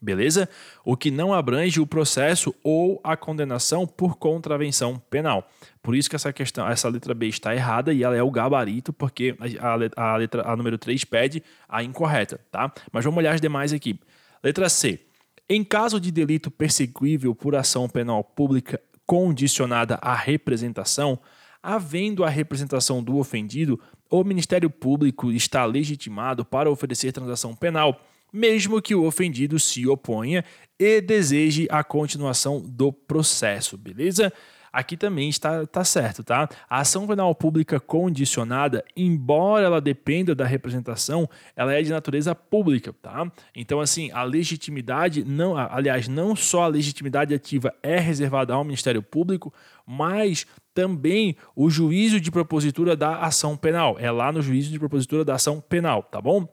beleza? 0.00 0.48
O 0.84 0.96
que 0.96 1.10
não 1.10 1.32
abrange 1.32 1.80
o 1.80 1.86
processo 1.86 2.54
ou 2.62 3.00
a 3.02 3.16
condenação 3.16 3.86
por 3.86 4.16
contravenção 4.16 5.00
penal. 5.10 5.48
Por 5.82 5.94
isso 5.94 6.08
que 6.08 6.16
essa 6.16 6.32
questão, 6.32 6.68
essa 6.68 6.88
letra 6.88 7.14
B 7.14 7.26
está 7.26 7.54
errada 7.54 7.92
e 7.92 8.02
ela 8.02 8.16
é 8.16 8.22
o 8.22 8.30
gabarito, 8.30 8.92
porque 8.92 9.36
a, 9.60 9.68
a, 10.00 10.12
a 10.12 10.16
letra 10.16 10.42
a 10.46 10.56
número 10.56 10.78
3 10.78 11.04
pede 11.04 11.42
a 11.68 11.82
incorreta, 11.82 12.40
tá? 12.50 12.72
Mas 12.92 13.04
vamos 13.04 13.18
olhar 13.18 13.34
as 13.34 13.40
demais 13.40 13.72
aqui. 13.72 13.98
Letra 14.42 14.68
C. 14.68 15.00
Em 15.48 15.64
caso 15.64 15.98
de 15.98 16.10
delito 16.10 16.50
perseguível 16.50 17.34
por 17.34 17.56
ação 17.56 17.88
penal 17.88 18.22
pública 18.22 18.80
condicionada 19.06 19.98
à 20.02 20.14
representação, 20.14 21.18
havendo 21.62 22.22
a 22.22 22.28
representação 22.28 23.02
do 23.02 23.16
ofendido, 23.16 23.80
o 24.10 24.24
Ministério 24.24 24.70
Público 24.70 25.32
está 25.32 25.64
legitimado 25.64 26.44
para 26.44 26.70
oferecer 26.70 27.12
transação 27.12 27.54
penal, 27.54 28.00
mesmo 28.32 28.80
que 28.82 28.94
o 28.94 29.04
ofendido 29.04 29.58
se 29.58 29.86
oponha 29.86 30.44
e 30.78 31.00
deseje 31.00 31.66
a 31.70 31.82
continuação 31.82 32.60
do 32.60 32.92
processo, 32.92 33.76
beleza? 33.76 34.32
aqui 34.72 34.96
também 34.96 35.28
está 35.28 35.66
tá 35.66 35.84
certo, 35.84 36.22
tá? 36.22 36.48
A 36.68 36.80
ação 36.80 37.06
penal 37.06 37.34
pública 37.34 37.80
condicionada, 37.80 38.84
embora 38.96 39.64
ela 39.64 39.80
dependa 39.80 40.34
da 40.34 40.44
representação, 40.44 41.28
ela 41.56 41.72
é 41.72 41.82
de 41.82 41.90
natureza 41.90 42.34
pública, 42.34 42.94
tá? 43.02 43.30
Então, 43.54 43.80
assim, 43.80 44.10
a 44.12 44.22
legitimidade, 44.22 45.24
não, 45.24 45.56
aliás, 45.56 46.08
não 46.08 46.36
só 46.36 46.62
a 46.62 46.68
legitimidade 46.68 47.34
ativa 47.34 47.74
é 47.82 47.98
reservada 47.98 48.54
ao 48.54 48.64
Ministério 48.64 49.02
Público, 49.02 49.52
mas 49.86 50.46
também 50.74 51.36
o 51.56 51.68
juízo 51.68 52.20
de 52.20 52.30
propositura 52.30 52.94
da 52.94 53.20
ação 53.20 53.56
penal. 53.56 53.96
É 53.98 54.10
lá 54.10 54.30
no 54.30 54.42
juízo 54.42 54.70
de 54.70 54.78
propositura 54.78 55.24
da 55.24 55.34
ação 55.34 55.60
penal, 55.60 56.02
tá 56.02 56.20
bom? 56.20 56.46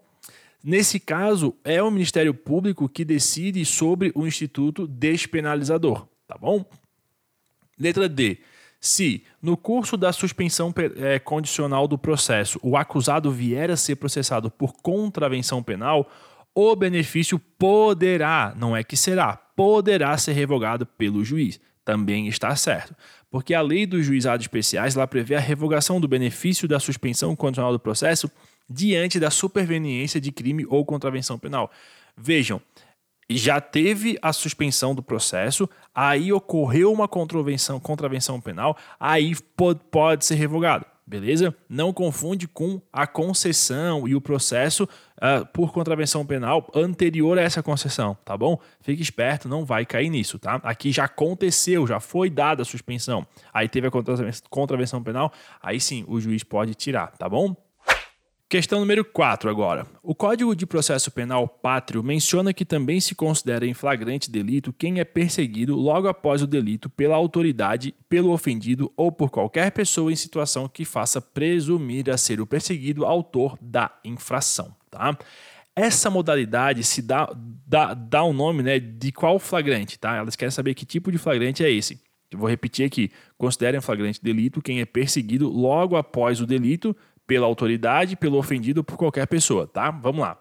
Nesse 0.67 0.99
caso, 0.99 1.55
é 1.63 1.79
o 1.83 1.91
Ministério 1.91 2.33
Público 2.33 2.89
que 2.89 3.05
decide 3.05 3.63
sobre 3.63 4.11
o 4.15 4.25
instituto 4.25 4.87
despenalizador, 4.87 6.07
tá 6.27 6.35
bom? 6.39 6.65
Letra 7.77 8.09
D. 8.09 8.39
Se, 8.81 9.23
no 9.39 9.55
curso 9.55 9.95
da 9.95 10.11
suspensão 10.11 10.73
é, 10.97 11.19
condicional 11.19 11.87
do 11.87 11.99
processo, 11.99 12.59
o 12.63 12.75
acusado 12.75 13.31
vier 13.31 13.69
a 13.69 13.77
ser 13.77 13.97
processado 13.97 14.49
por 14.49 14.73
contravenção 14.73 15.61
penal, 15.61 16.09
o 16.55 16.75
benefício 16.75 17.37
poderá, 17.37 18.51
não 18.57 18.75
é 18.75 18.83
que 18.83 18.97
será, 18.97 19.37
poderá 19.37 20.17
ser 20.17 20.33
revogado 20.33 20.83
pelo 20.83 21.23
juiz. 21.23 21.59
Também 21.85 22.27
está 22.27 22.55
certo. 22.55 22.95
Porque 23.29 23.53
a 23.53 23.61
lei 23.61 23.85
dos 23.85 24.05
juizados 24.05 24.43
especiais 24.43 24.95
lá 24.95 25.05
prevê 25.05 25.35
a 25.35 25.39
revogação 25.39 26.01
do 26.01 26.07
benefício 26.07 26.67
da 26.67 26.79
suspensão 26.79 27.35
condicional 27.35 27.71
do 27.71 27.79
processo 27.79 28.29
diante 28.67 29.19
da 29.19 29.29
superveniência 29.29 30.19
de 30.19 30.31
crime 30.31 30.65
ou 30.67 30.83
contravenção 30.83 31.37
penal. 31.37 31.71
Vejam, 32.17 32.59
já 33.29 33.61
teve 33.61 34.17
a 34.21 34.33
suspensão 34.33 34.95
do 34.95 35.03
processo, 35.03 35.69
aí 35.93 36.33
ocorreu 36.33 36.91
uma 36.91 37.07
contravenção, 37.07 37.79
contravenção 37.79 38.41
penal, 38.41 38.77
aí 38.99 39.35
pode, 39.55 39.79
pode 39.91 40.25
ser 40.25 40.35
revogado. 40.35 40.85
Beleza? 41.07 41.55
Não 41.69 41.93
confunde 41.93 42.47
com 42.47 42.81
a 42.91 43.05
concessão 43.05 44.07
e 44.07 44.15
o 44.15 44.21
processo 44.21 44.85
uh, 44.85 45.45
por 45.53 45.71
contravenção 45.71 46.25
penal 46.25 46.67
anterior 46.73 47.37
a 47.37 47.43
essa 47.43 47.61
concessão, 47.61 48.17
tá 48.25 48.35
bom? 48.35 48.59
Fique 48.81 49.03
esperto, 49.03 49.47
não 49.47 49.63
vai 49.63 49.85
cair 49.85 50.09
nisso, 50.09 50.39
tá? 50.39 50.55
Aqui 50.63 50.91
já 50.91 51.03
aconteceu, 51.03 51.85
já 51.85 51.99
foi 51.99 52.27
dada 52.27 52.63
a 52.63 52.65
suspensão. 52.65 53.25
Aí 53.53 53.69
teve 53.69 53.87
a 53.87 53.91
contravenção 54.49 55.03
penal, 55.03 55.31
aí 55.61 55.79
sim 55.79 56.03
o 56.07 56.19
juiz 56.19 56.43
pode 56.43 56.73
tirar, 56.73 57.11
tá 57.17 57.29
bom? 57.29 57.55
Questão 58.55 58.79
número 58.79 59.03
4 59.03 59.49
agora. 59.49 59.85
O 60.01 60.15
Código 60.15 60.55
de 60.55 60.65
Processo 60.65 61.11
Penal 61.11 61.45
Pátrio 61.45 62.01
menciona 62.01 62.53
que 62.53 62.63
também 62.63 63.01
se 63.01 63.13
considera 63.13 63.67
em 63.67 63.73
flagrante 63.73 64.31
delito 64.31 64.71
quem 64.71 65.01
é 65.01 65.03
perseguido 65.03 65.75
logo 65.75 66.07
após 66.07 66.41
o 66.41 66.47
delito 66.47 66.89
pela 66.89 67.17
autoridade, 67.17 67.93
pelo 68.07 68.31
ofendido 68.31 68.89
ou 68.95 69.11
por 69.11 69.29
qualquer 69.29 69.71
pessoa 69.71 70.09
em 70.09 70.15
situação 70.15 70.69
que 70.69 70.85
faça 70.85 71.19
presumir 71.19 72.09
a 72.09 72.15
ser 72.15 72.39
o 72.39 72.47
perseguido 72.47 73.03
autor 73.03 73.57
da 73.59 73.91
infração. 74.05 74.73
Tá? 74.89 75.17
Essa 75.75 76.09
modalidade 76.09 76.81
se 76.85 77.01
dá, 77.01 77.29
dá, 77.67 77.93
dá 77.93 78.23
o 78.23 78.29
um 78.29 78.33
nome 78.33 78.63
né, 78.63 78.79
de 78.79 79.11
qual 79.11 79.37
flagrante, 79.37 79.99
tá? 79.99 80.15
Elas 80.15 80.37
querem 80.37 80.49
saber 80.49 80.75
que 80.75 80.85
tipo 80.85 81.11
de 81.11 81.17
flagrante 81.17 81.61
é 81.61 81.69
esse. 81.69 81.99
Eu 82.31 82.39
vou 82.39 82.49
repetir 82.49 82.85
aqui. 82.85 83.11
Considerem 83.37 83.81
flagrante 83.81 84.23
delito 84.23 84.61
quem 84.61 84.79
é 84.79 84.85
perseguido 84.85 85.49
logo 85.49 85.97
após 85.97 86.39
o 86.39 86.45
delito 86.45 86.95
pela 87.27 87.45
autoridade, 87.45 88.15
pelo 88.15 88.37
ofendido 88.37 88.83
por 88.83 88.97
qualquer 88.97 89.27
pessoa, 89.27 89.67
tá? 89.67 89.91
Vamos 89.91 90.21
lá. 90.21 90.37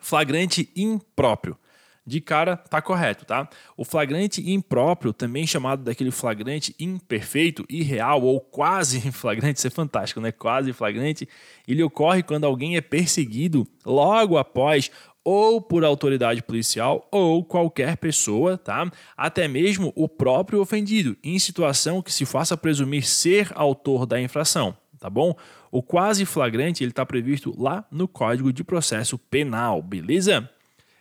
Flagrante 0.00 0.70
impróprio. 0.76 1.56
De 2.06 2.20
cara, 2.20 2.56
tá 2.56 2.80
correto, 2.80 3.24
tá? 3.24 3.48
O 3.76 3.84
flagrante 3.84 4.48
impróprio, 4.48 5.12
também 5.12 5.44
chamado 5.44 5.82
daquele 5.82 6.12
flagrante 6.12 6.72
imperfeito, 6.78 7.64
irreal 7.68 8.22
ou 8.22 8.40
quase 8.40 9.00
flagrante, 9.10 9.58
isso 9.58 9.66
é 9.66 9.70
fantástico, 9.70 10.20
né? 10.20 10.30
Quase 10.30 10.72
flagrante, 10.72 11.28
ele 11.66 11.82
ocorre 11.82 12.22
quando 12.22 12.44
alguém 12.44 12.76
é 12.76 12.80
perseguido 12.80 13.66
logo 13.84 14.38
após 14.38 14.88
ou 15.24 15.60
por 15.60 15.84
autoridade 15.84 16.40
policial 16.40 17.08
ou 17.10 17.44
qualquer 17.44 17.96
pessoa, 17.96 18.56
tá? 18.56 18.88
Até 19.16 19.48
mesmo 19.48 19.92
o 19.96 20.08
próprio 20.08 20.60
ofendido, 20.60 21.16
em 21.24 21.36
situação 21.40 22.00
que 22.00 22.12
se 22.12 22.24
faça 22.24 22.56
presumir 22.56 23.04
ser 23.04 23.50
autor 23.56 24.06
da 24.06 24.20
infração, 24.20 24.76
tá 24.98 25.10
bom? 25.10 25.34
O 25.70 25.82
quase 25.82 26.24
flagrante 26.24 26.82
ele 26.82 26.90
está 26.90 27.04
previsto 27.04 27.54
lá 27.56 27.84
no 27.90 28.06
Código 28.08 28.52
de 28.52 28.64
Processo 28.64 29.18
Penal, 29.18 29.82
beleza? 29.82 30.48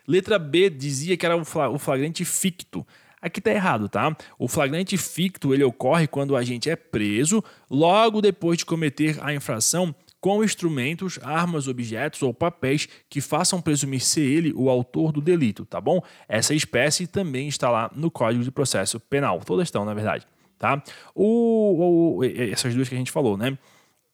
Letra 0.08 0.38
B 0.38 0.70
dizia 0.70 1.18
que 1.18 1.26
era 1.26 1.36
o 1.36 1.80
flagrante 1.80 2.24
ficto. 2.24 2.86
Aqui 3.22 3.40
está 3.40 3.52
errado, 3.52 3.90
tá? 3.90 4.16
O 4.38 4.48
flagrante 4.48 4.96
ficto 4.98 5.54
ele 5.54 5.64
ocorre 5.64 6.06
quando 6.06 6.32
o 6.32 6.36
agente 6.36 6.70
é 6.70 6.76
preso 6.76 7.44
logo 7.70 8.22
depois 8.22 8.60
de 8.60 8.66
cometer 8.66 9.18
a 9.20 9.34
infração 9.34 9.96
com 10.26 10.44
instrumentos, 10.44 11.20
armas, 11.22 11.68
objetos 11.68 12.24
ou 12.24 12.34
papéis 12.34 12.88
que 13.08 13.22
façam 13.22 13.62
presumir 13.62 14.02
ser 14.02 14.22
ele 14.22 14.54
o 14.56 14.72
autor 14.72 15.12
do 15.12 15.22
delito, 15.22 15.66
tá 15.66 15.80
bom? 15.80 16.02
Essa 16.28 16.56
espécie 16.56 17.06
também 17.06 17.48
está 17.48 17.70
lá 17.70 17.92
no 17.96 18.10
Código 18.10 18.44
de 18.44 18.52
Processo 18.52 19.00
Penal. 19.00 19.40
Todas 19.46 19.68
estão, 19.68 19.86
na 19.86 19.94
verdade, 19.94 20.26
tá? 20.58 20.82
O, 21.14 22.18
o, 22.18 22.24
essas 22.24 22.74
duas 22.74 22.90
que 22.90 22.96
a 22.96 22.98
gente 22.98 23.12
falou, 23.12 23.38
né? 23.38 23.56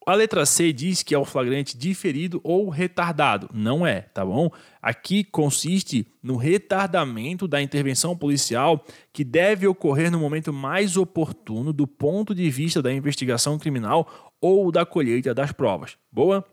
A 0.04 0.14
letra 0.14 0.44
C 0.44 0.72
diz 0.72 1.02
que 1.02 1.14
é 1.14 1.18
o 1.18 1.24
flagrante 1.24 1.76
diferido 1.76 2.40
ou 2.42 2.68
retardado. 2.68 3.48
Não 3.52 3.86
é, 3.86 4.00
tá 4.00 4.24
bom? 4.24 4.50
Aqui 4.80 5.22
consiste 5.22 6.06
no 6.22 6.36
retardamento 6.36 7.46
da 7.46 7.62
intervenção 7.62 8.16
policial 8.16 8.84
que 9.12 9.22
deve 9.22 9.66
ocorrer 9.66 10.10
no 10.10 10.18
momento 10.18 10.52
mais 10.52 10.96
oportuno 10.96 11.72
do 11.72 11.86
ponto 11.86 12.34
de 12.34 12.50
vista 12.50 12.82
da 12.82 12.92
investigação 12.92 13.58
criminal 13.58 14.32
ou 14.40 14.72
da 14.72 14.84
colheita 14.84 15.32
das 15.32 15.52
provas. 15.52 15.96
Boa? 16.10 16.44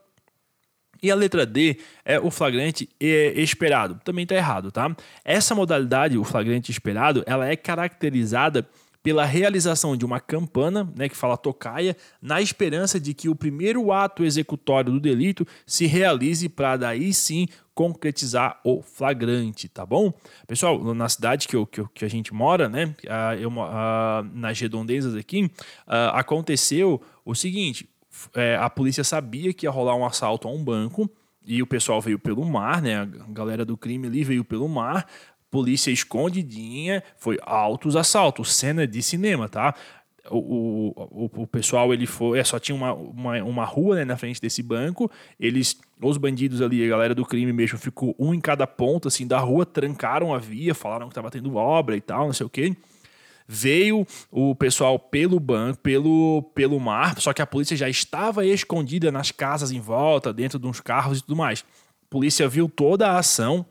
E 1.02 1.10
a 1.10 1.16
letra 1.16 1.46
D 1.46 1.78
é 2.04 2.20
o 2.20 2.30
flagrante 2.30 2.90
esperado. 3.00 4.00
Também 4.04 4.24
está 4.24 4.36
errado, 4.36 4.72
tá? 4.72 4.96
Essa 5.24 5.56
modalidade, 5.56 6.18
o 6.18 6.24
flagrante 6.24 6.72
esperado, 6.72 7.24
ela 7.26 7.48
é 7.48 7.56
caracterizada 7.56 8.68
pela 9.10 9.26
realização 9.26 9.98
de 9.98 10.06
uma 10.06 10.20
campana, 10.20 10.88
né, 10.96 11.10
que 11.10 11.18
fala 11.18 11.36
tocaia, 11.36 11.98
na 12.22 12.40
esperança 12.44 13.00
de 13.00 13.12
que 13.12 13.28
o 13.28 13.34
primeiro 13.34 13.92
ato 13.92 14.24
executório 14.24 14.92
do 14.92 15.00
delito 15.00 15.48
se 15.66 15.88
realize 15.88 16.48
para 16.48 16.78
daí 16.78 17.12
sim 17.12 17.48
concretizar 17.74 18.60
o 18.64 18.84
flagrante, 18.84 19.68
tá 19.68 19.84
bom? 19.84 20.14
Pessoal, 20.46 20.94
na 20.94 21.10
cidade 21.10 21.48
que, 21.48 21.56
eu, 21.56 21.66
que, 21.66 21.84
que 21.92 22.06
a 22.06 22.08
gente 22.08 22.32
mora, 22.32 22.70
né, 22.70 22.94
eu, 23.40 23.50
nas 24.32 24.60
redondezas 24.60 25.16
aqui, 25.16 25.50
aconteceu 26.14 27.02
o 27.26 27.34
seguinte, 27.34 27.90
é, 28.36 28.58
a 28.58 28.70
polícia 28.70 29.04
sabia 29.04 29.52
que 29.54 29.66
ia 29.66 29.72
rolar 29.72 29.96
um 29.96 30.06
assalto 30.06 30.48
a 30.48 30.52
um 30.52 30.64
banco, 30.64 31.10
e 31.44 31.64
o 31.64 31.66
pessoal 31.66 32.00
veio 32.00 32.20
pelo 32.20 32.46
mar, 32.46 32.80
né? 32.80 33.00
A 33.02 33.32
galera 33.32 33.66
do 33.66 33.76
crime 33.76 34.06
ali 34.06 34.24
veio 34.24 34.46
pelo 34.46 34.68
mar 34.68 35.08
polícia 35.50 35.92
escondidinha, 35.92 37.04
foi 37.18 37.38
altos 37.42 37.96
assaltos, 37.96 38.54
cena 38.54 38.86
de 38.86 39.02
cinema, 39.02 39.50
tá? 39.50 39.74
O, 40.30 40.94
o, 40.96 41.32
o, 41.44 41.48
pessoal 41.48 41.92
ele 41.92 42.06
foi 42.06 42.38
é, 42.38 42.44
só 42.44 42.60
tinha 42.60 42.76
uma, 42.76 42.94
uma, 42.94 43.44
uma 43.44 43.66
rua 43.66 43.96
né, 43.96 44.06
na 44.06 44.16
frente 44.16 44.40
desse 44.40 44.62
banco. 44.62 45.10
Eles 45.40 45.80
os 46.02 46.18
bandidos 46.18 46.62
ali 46.62 46.86
a 46.86 46.90
galera 46.90 47.16
do 47.16 47.26
crime 47.26 47.52
mesmo 47.52 47.80
ficou 47.80 48.16
um 48.20 48.34
em 48.34 48.40
cada 48.40 48.68
ponta 48.68 49.08
assim 49.08 49.26
da 49.26 49.40
rua 49.40 49.66
trancaram 49.66 50.34
a 50.34 50.38
via 50.38 50.76
falaram 50.76 51.08
que 51.08 51.14
estava 51.14 51.32
tendo 51.32 51.56
obra 51.56 51.98
e 51.98 52.02
tal 52.02 52.28
não 52.28 52.34
sei 52.34 52.46
o 52.46 52.50
que 52.50 52.76
veio 53.48 54.06
o 54.32 54.54
pessoal 54.54 55.00
pelo 55.00 55.40
banco 55.40 55.80
pelo 55.80 56.44
pelo 56.54 56.80
mar 56.80 57.20
só 57.20 57.34
que 57.34 57.42
a 57.42 57.48
polícia 57.48 57.76
já 57.76 57.90
estava 57.90 58.46
escondida 58.46 59.12
nas 59.12 59.32
casas 59.32 59.72
em 59.72 59.82
volta 59.82 60.32
dentro 60.32 60.60
de 60.60 60.68
uns 60.68 60.80
carros 60.80 61.20
e 61.20 61.22
tudo 61.22 61.36
mais. 61.36 61.66
A 62.04 62.10
polícia 62.10 62.48
viu 62.48 62.70
toda 62.70 63.10
a 63.10 63.18
ação 63.18 63.66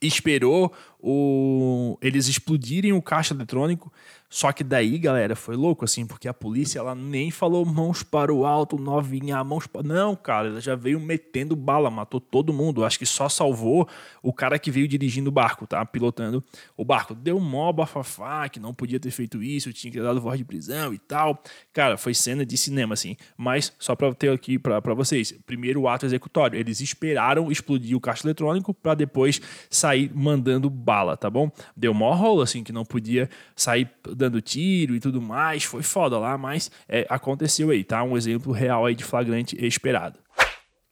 esperou 0.00 0.72
o, 1.02 1.98
eles 2.00 2.28
explodirem 2.28 2.92
o 2.92 3.02
caixa 3.02 3.34
eletrônico 3.34 3.92
só 4.32 4.52
que 4.52 4.62
daí, 4.62 4.96
galera, 4.96 5.34
foi 5.34 5.56
louco, 5.56 5.84
assim, 5.84 6.06
porque 6.06 6.28
a 6.28 6.32
polícia, 6.32 6.78
ela 6.78 6.94
nem 6.94 7.32
falou 7.32 7.66
mãos 7.66 8.04
para 8.04 8.32
o 8.32 8.46
alto, 8.46 8.78
novinha, 8.78 9.42
mãos 9.42 9.66
para... 9.66 9.82
Não, 9.82 10.14
cara, 10.14 10.46
ela 10.46 10.60
já 10.60 10.76
veio 10.76 11.00
metendo 11.00 11.56
bala, 11.56 11.90
matou 11.90 12.20
todo 12.20 12.52
mundo. 12.52 12.84
Acho 12.84 12.96
que 12.96 13.04
só 13.04 13.28
salvou 13.28 13.88
o 14.22 14.32
cara 14.32 14.56
que 14.56 14.70
veio 14.70 14.86
dirigindo 14.86 15.30
o 15.30 15.32
barco, 15.32 15.66
tá? 15.66 15.84
Pilotando 15.84 16.44
o 16.76 16.84
barco. 16.84 17.12
Deu 17.12 17.40
mó 17.40 17.72
bafafá, 17.72 18.48
que 18.48 18.60
não 18.60 18.72
podia 18.72 19.00
ter 19.00 19.10
feito 19.10 19.42
isso, 19.42 19.72
tinha 19.72 19.92
que 19.92 20.00
dado 20.00 20.20
voz 20.20 20.38
de 20.38 20.44
prisão 20.44 20.94
e 20.94 20.98
tal. 20.98 21.42
Cara, 21.72 21.96
foi 21.96 22.14
cena 22.14 22.46
de 22.46 22.56
cinema, 22.56 22.94
assim. 22.94 23.16
Mas, 23.36 23.72
só 23.80 23.96
para 23.96 24.14
ter 24.14 24.30
aqui 24.30 24.60
para 24.60 24.94
vocês, 24.94 25.32
primeiro 25.44 25.88
ato 25.88 26.06
executório. 26.06 26.56
Eles 26.56 26.80
esperaram 26.80 27.50
explodir 27.50 27.96
o 27.96 28.00
caixa 28.00 28.24
eletrônico 28.24 28.72
para 28.72 28.94
depois 28.94 29.42
sair 29.68 30.08
mandando 30.14 30.70
bala, 30.70 30.89
tá 31.16 31.30
bom? 31.30 31.50
Deu 31.76 31.94
mó 31.94 32.12
rolo, 32.14 32.42
assim, 32.42 32.64
que 32.64 32.72
não 32.72 32.84
podia 32.84 33.28
sair 33.54 33.90
dando 34.16 34.40
tiro 34.40 34.94
e 34.94 35.00
tudo 35.00 35.20
mais. 35.20 35.64
Foi 35.64 35.82
foda 35.82 36.18
lá, 36.18 36.36
mas 36.36 36.70
é, 36.88 37.06
aconteceu 37.08 37.70
aí, 37.70 37.84
tá? 37.84 38.02
Um 38.02 38.16
exemplo 38.16 38.52
real 38.52 38.86
aí 38.86 38.94
de 38.94 39.04
flagrante 39.04 39.56
esperado. 39.64 40.18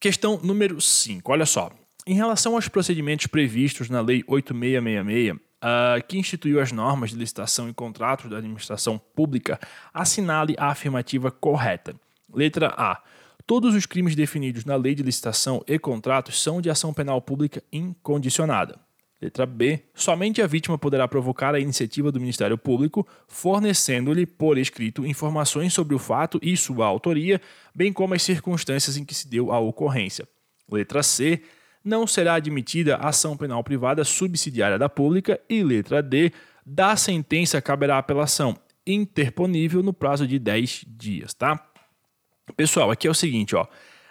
Questão 0.00 0.38
número 0.42 0.80
5, 0.80 1.32
olha 1.32 1.46
só. 1.46 1.70
Em 2.06 2.14
relação 2.14 2.54
aos 2.54 2.68
procedimentos 2.68 3.26
previstos 3.26 3.90
na 3.90 4.00
Lei 4.00 4.24
8666, 4.26 5.36
uh, 5.36 5.40
ah, 5.60 6.00
que 6.00 6.16
instituiu 6.16 6.60
as 6.60 6.72
normas 6.72 7.10
de 7.10 7.16
licitação 7.16 7.68
e 7.68 7.74
contratos 7.74 8.30
da 8.30 8.38
administração 8.38 8.96
pública, 8.96 9.58
assinale 9.92 10.54
a 10.58 10.68
afirmativa 10.68 11.30
correta. 11.30 11.94
Letra 12.32 12.72
A. 12.76 13.02
Todos 13.46 13.74
os 13.74 13.86
crimes 13.86 14.14
definidos 14.14 14.64
na 14.64 14.76
Lei 14.76 14.94
de 14.94 15.02
Licitação 15.02 15.64
e 15.66 15.78
Contratos 15.78 16.42
são 16.42 16.60
de 16.60 16.68
ação 16.68 16.92
penal 16.92 17.20
pública 17.20 17.62
incondicionada. 17.72 18.78
Letra 19.20 19.44
B. 19.44 19.82
Somente 19.94 20.40
a 20.40 20.46
vítima 20.46 20.78
poderá 20.78 21.08
provocar 21.08 21.54
a 21.54 21.60
iniciativa 21.60 22.12
do 22.12 22.20
Ministério 22.20 22.56
Público, 22.56 23.06
fornecendo-lhe, 23.26 24.24
por 24.24 24.56
escrito, 24.56 25.04
informações 25.04 25.72
sobre 25.72 25.94
o 25.94 25.98
fato 25.98 26.38
e 26.40 26.56
sua 26.56 26.86
autoria, 26.86 27.40
bem 27.74 27.92
como 27.92 28.14
as 28.14 28.22
circunstâncias 28.22 28.96
em 28.96 29.04
que 29.04 29.14
se 29.14 29.28
deu 29.28 29.50
a 29.52 29.58
ocorrência. 29.58 30.28
Letra 30.70 31.02
C 31.02 31.42
não 31.84 32.06
será 32.06 32.34
admitida 32.34 32.96
ação 32.96 33.36
penal 33.36 33.64
privada 33.64 34.04
subsidiária 34.04 34.78
da 34.78 34.88
pública 34.88 35.40
e 35.48 35.62
letra 35.62 36.02
D, 36.02 36.32
da 36.64 36.96
sentença 36.96 37.60
caberá 37.62 37.98
apelação 37.98 38.56
interponível 38.86 39.82
no 39.82 39.92
prazo 39.92 40.26
de 40.26 40.38
10 40.38 40.84
dias, 40.86 41.34
tá? 41.34 41.66
Pessoal, 42.56 42.90
aqui 42.90 43.06
é 43.06 43.10
o 43.10 43.14
seguinte, 43.14 43.56
ó. 43.56 43.66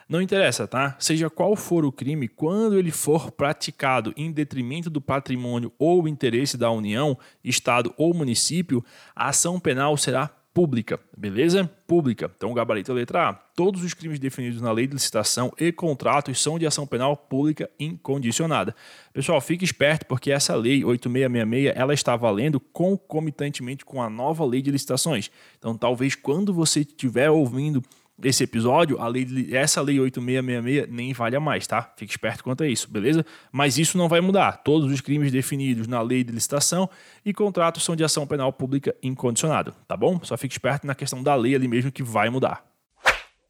Não 0.08 0.22
interessa, 0.22 0.66
tá? 0.66 0.96
Seja 1.00 1.30
qual 1.30 1.56
for 1.56 1.84
o 1.84 1.92
crime, 1.92 2.30
quando 2.30 2.78
ele 2.78 2.92
for 2.92 3.30
praticado 3.30 4.14
em 4.16 4.32
detrimento 4.32 4.90
do 4.90 5.02
patrimônio 5.02 5.72
ou 5.78 6.08
interesse 6.08 6.58
da 6.58 6.72
União, 6.72 7.18
Estado 7.44 7.94
ou 7.98 8.14
município, 8.14 8.84
a 9.14 9.30
ação 9.30 9.60
penal 9.60 9.98
será 9.98 10.32
pública, 10.58 11.00
beleza? 11.16 11.70
Pública. 11.86 12.32
Então, 12.36 12.52
gabarito 12.52 12.92
letra 12.92 13.30
A. 13.30 13.34
Todos 13.34 13.84
os 13.84 13.94
crimes 13.94 14.18
definidos 14.18 14.60
na 14.60 14.72
lei 14.72 14.88
de 14.88 14.94
licitação 14.94 15.54
e 15.60 15.72
contratos 15.72 16.42
são 16.42 16.58
de 16.58 16.66
ação 16.66 16.88
penal 16.88 17.16
pública 17.16 17.70
incondicionada. 17.80 18.76
Pessoal, 19.14 19.40
fique 19.40 19.64
esperto 19.64 20.08
porque 20.08 20.32
essa 20.32 20.56
lei 20.56 20.84
8666, 20.84 21.78
ela 21.78 21.94
está 21.94 22.16
valendo 22.16 22.60
concomitantemente 22.60 23.86
com 23.86 24.02
a 24.02 24.10
nova 24.10 24.44
lei 24.46 24.62
de 24.62 24.72
licitações. 24.72 25.30
Então, 25.60 25.78
talvez 25.78 26.16
quando 26.16 26.52
você 26.52 26.80
estiver 26.80 27.30
ouvindo 27.30 27.84
esse 28.24 28.44
episódio, 28.44 29.00
a 29.00 29.08
lei, 29.08 29.50
essa 29.52 29.82
lei 29.82 30.00
8666 30.00 30.90
nem 30.90 31.14
vale 31.14 31.38
mais, 31.40 31.68
tá? 31.68 31.94
Fique 31.96 32.12
esperto 32.12 32.44
quanto 32.44 32.64
a 32.64 32.68
isso, 32.68 32.90
beleza? 32.90 33.26
Mas 33.52 33.78
isso 33.78 33.98
não 33.98 34.10
vai 34.10 34.22
mudar. 34.22 34.64
Todos 34.64 34.92
os 34.92 35.02
crimes 35.02 35.32
definidos 35.32 35.88
na 35.88 36.02
lei 36.02 36.24
de 36.24 36.32
licitação 36.32 36.90
e 37.24 37.32
contratos 37.34 37.84
são 37.84 37.96
de 37.96 38.04
ação 38.04 38.26
penal 38.26 38.52
pública 38.52 38.96
incondicionada, 39.04 39.74
tá 39.88 39.96
bom? 39.96 40.20
Só 40.24 40.36
fique 40.36 40.54
esperto 40.54 40.88
na 40.88 40.96
questão 40.96 41.22
da 41.22 41.36
lei 41.36 41.56
ali 41.56 41.68
mesmo 41.68 41.92
que 41.92 42.02
vai 42.02 42.30
mudar. 42.30 42.67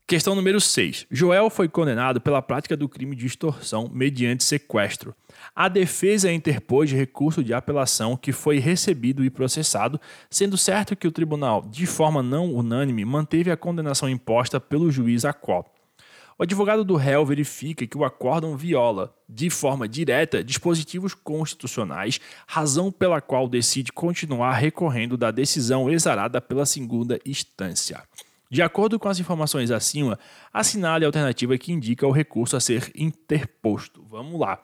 Questão 0.10 0.34
número 0.34 0.62
6. 0.62 1.06
Joel 1.12 1.50
foi 1.50 1.68
condenado 1.68 2.22
pela 2.22 2.42
prática 2.42 2.78
do 2.78 2.88
crime 2.88 3.14
de 3.14 3.26
extorsão 3.26 3.92
mediante 3.94 4.42
sequestro. 4.46 5.14
A 5.54 5.68
defesa 5.68 6.32
interpôs 6.32 6.90
recurso 6.94 7.44
de 7.44 7.54
apelação 7.54 8.16
que 8.16 8.32
foi 8.32 8.58
recebido 8.58 9.22
e 9.26 9.30
processado, 9.30 10.00
sendo 10.30 10.58
certo 10.58 10.96
que 10.96 11.10
o 11.10 11.12
tribunal, 11.12 11.62
de 11.70 11.86
forma 11.86 12.24
não 12.24 12.54
unânime, 12.54 13.04
manteve 13.04 13.52
a 13.52 13.58
condenação 13.58 14.08
imposta 14.08 14.62
pelo 14.62 14.90
juiz 14.90 15.26
Acó. 15.26 15.66
O 16.40 16.44
advogado 16.44 16.86
do 16.86 16.96
réu 16.96 17.26
verifica 17.26 17.86
que 17.86 17.98
o 17.98 18.06
acórdão 18.06 18.56
viola, 18.56 19.14
de 19.28 19.50
forma 19.50 19.90
direta, 19.90 20.42
dispositivos 20.42 21.14
constitucionais, 21.14 22.22
razão 22.48 22.94
pela 22.94 23.20
qual 23.20 23.50
decide 23.50 23.92
continuar 23.92 24.54
recorrendo 24.54 25.18
da 25.18 25.32
decisão 25.32 25.90
exarada 25.90 26.40
pela 26.40 26.66
segunda 26.66 27.20
instância. 27.26 28.02
De 28.50 28.62
acordo 28.62 28.98
com 28.98 29.10
as 29.10 29.20
informações 29.20 29.72
acima, 29.72 30.18
assinale 30.54 31.06
a 31.06 31.08
alternativa 31.08 31.58
que 31.58 31.72
indica 31.72 32.08
o 32.08 32.12
recurso 32.12 32.56
a 32.56 32.60
ser 32.60 32.92
interposto. 32.96 34.06
Vamos 34.10 34.39
lá. 34.39 34.60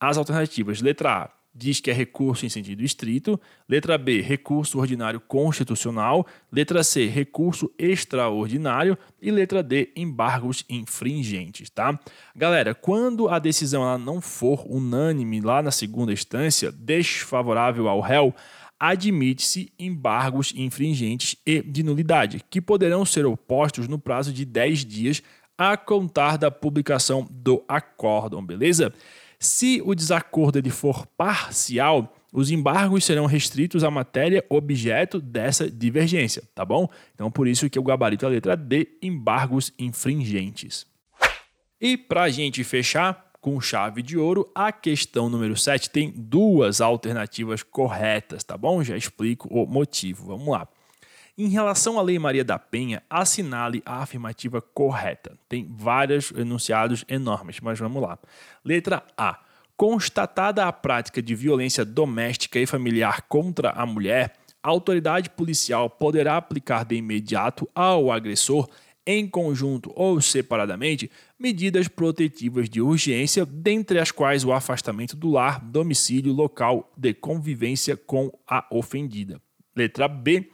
As 0.00 0.16
alternativas: 0.16 0.80
letra 0.80 1.24
A 1.24 1.38
diz 1.58 1.80
que 1.80 1.90
é 1.90 1.94
recurso 1.94 2.46
em 2.46 2.48
sentido 2.48 2.82
estrito, 2.82 3.38
letra 3.68 3.98
B, 3.98 4.20
recurso 4.20 4.78
ordinário 4.78 5.18
constitucional, 5.18 6.24
letra 6.52 6.84
C, 6.84 7.06
recurso 7.06 7.70
extraordinário 7.76 8.96
e 9.20 9.30
letra 9.30 9.60
D, 9.60 9.90
embargos 9.96 10.64
infringentes, 10.68 11.68
tá? 11.68 11.98
Galera, 12.34 12.74
quando 12.74 13.28
a 13.28 13.40
decisão 13.40 13.98
não 13.98 14.20
for 14.20 14.64
unânime 14.68 15.40
lá 15.40 15.60
na 15.60 15.72
segunda 15.72 16.12
instância, 16.12 16.70
desfavorável 16.70 17.88
ao 17.88 18.00
réu, 18.00 18.32
admite-se 18.78 19.72
embargos 19.78 20.52
infringentes 20.56 21.36
e 21.44 21.62
de 21.62 21.82
nulidade, 21.82 22.44
que 22.48 22.60
poderão 22.60 23.04
ser 23.04 23.26
opostos 23.26 23.88
no 23.88 23.98
prazo 23.98 24.32
de 24.32 24.44
10 24.44 24.84
dias 24.84 25.22
a 25.56 25.76
contar 25.76 26.36
da 26.36 26.50
publicação 26.50 27.26
do 27.30 27.64
acórdão, 27.66 28.44
beleza? 28.44 28.92
Se 29.40 29.82
o 29.84 29.94
desacordo 29.94 30.58
ele 30.58 30.70
for 30.70 31.06
parcial, 31.06 32.14
os 32.32 32.50
embargos 32.50 33.04
serão 33.04 33.26
restritos 33.26 33.82
à 33.82 33.90
matéria 33.90 34.44
objeto 34.48 35.20
dessa 35.20 35.70
divergência, 35.70 36.42
tá 36.54 36.64
bom? 36.64 36.88
Então 37.14 37.30
por 37.30 37.48
isso 37.48 37.68
que 37.68 37.78
eu 37.78 37.82
gabarito 37.82 38.26
a 38.26 38.28
letra 38.28 38.56
D, 38.56 38.98
embargos 39.02 39.72
infringentes. 39.78 40.86
E 41.80 41.96
para 41.96 42.24
a 42.24 42.30
gente 42.30 42.62
fechar, 42.64 43.27
com 43.40 43.60
chave 43.60 44.02
de 44.02 44.18
ouro, 44.18 44.50
a 44.54 44.72
questão 44.72 45.28
número 45.28 45.56
7 45.56 45.90
tem 45.90 46.12
duas 46.14 46.80
alternativas 46.80 47.62
corretas, 47.62 48.42
tá 48.42 48.56
bom? 48.56 48.82
Já 48.82 48.96
explico 48.96 49.48
o 49.48 49.66
motivo. 49.66 50.26
Vamos 50.26 50.48
lá. 50.48 50.68
Em 51.36 51.48
relação 51.48 51.98
à 51.98 52.02
Lei 52.02 52.18
Maria 52.18 52.44
da 52.44 52.58
Penha, 52.58 53.00
assinale 53.08 53.80
a 53.86 54.02
afirmativa 54.02 54.60
correta. 54.60 55.38
Tem 55.48 55.64
vários 55.70 56.32
enunciados 56.32 57.04
enormes, 57.08 57.60
mas 57.60 57.78
vamos 57.78 58.02
lá. 58.02 58.18
Letra 58.64 59.04
A. 59.16 59.38
Constatada 59.76 60.66
a 60.66 60.72
prática 60.72 61.22
de 61.22 61.36
violência 61.36 61.84
doméstica 61.84 62.58
e 62.58 62.66
familiar 62.66 63.22
contra 63.28 63.70
a 63.70 63.86
mulher, 63.86 64.34
a 64.60 64.68
autoridade 64.68 65.30
policial 65.30 65.88
poderá 65.88 66.36
aplicar 66.36 66.84
de 66.84 66.96
imediato 66.96 67.68
ao 67.72 68.10
agressor 68.10 68.68
em 69.10 69.26
conjunto 69.26 69.90
ou 69.96 70.20
separadamente, 70.20 71.10
medidas 71.38 71.88
protetivas 71.88 72.68
de 72.68 72.82
urgência, 72.82 73.46
dentre 73.46 73.98
as 73.98 74.10
quais 74.10 74.44
o 74.44 74.52
afastamento 74.52 75.16
do 75.16 75.30
lar, 75.30 75.64
domicílio, 75.64 76.30
local 76.30 76.92
de 76.94 77.14
convivência 77.14 77.96
com 77.96 78.30
a 78.46 78.66
ofendida. 78.70 79.40
Letra 79.74 80.06
B. 80.06 80.50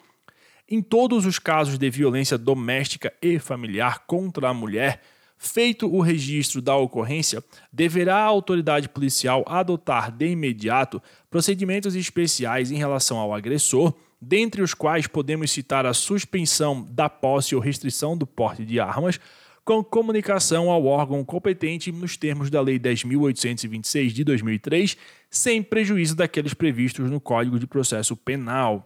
Em 0.71 0.81
todos 0.81 1.27
os 1.27 1.37
casos 1.37 1.79
de 1.79 1.90
violência 1.90 2.38
doméstica 2.38 3.12
e 3.21 3.40
familiar 3.40 4.07
contra 4.07 4.49
a 4.49 4.55
mulher, 4.55 5.03
feito 5.37 5.93
o 5.93 6.01
registro 6.01 6.62
da 6.62 6.77
ocorrência, 6.77 7.43
deverá 7.73 8.19
a 8.19 8.25
autoridade 8.25 8.88
policial 8.88 9.45
adotar 9.49 10.12
de 10.12 10.29
imediato 10.29 11.03
procedimentos 11.29 11.97
especiais 11.97 12.71
em 12.71 12.77
relação 12.77 13.19
ao 13.19 13.35
agressor 13.35 13.93
dentre 14.26 14.62
os 14.62 14.72
quais 14.72 15.06
podemos 15.06 15.50
citar 15.50 15.84
a 15.84 15.92
suspensão 15.92 16.87
da 16.90 17.08
posse 17.08 17.54
ou 17.54 17.60
restrição 17.60 18.16
do 18.16 18.26
porte 18.26 18.64
de 18.64 18.80
armas, 18.80 19.20
com 19.64 19.82
comunicação 19.82 20.70
ao 20.70 20.84
órgão 20.84 21.24
competente 21.24 21.90
nos 21.90 22.16
termos 22.16 22.50
da 22.50 22.60
Lei 22.60 22.78
10.826 22.78 24.08
de 24.08 24.24
2003, 24.24 24.96
sem 25.30 25.62
prejuízo 25.62 26.14
daqueles 26.14 26.52
previstos 26.52 27.10
no 27.10 27.20
Código 27.20 27.58
de 27.58 27.66
Processo 27.66 28.16
Penal. 28.16 28.84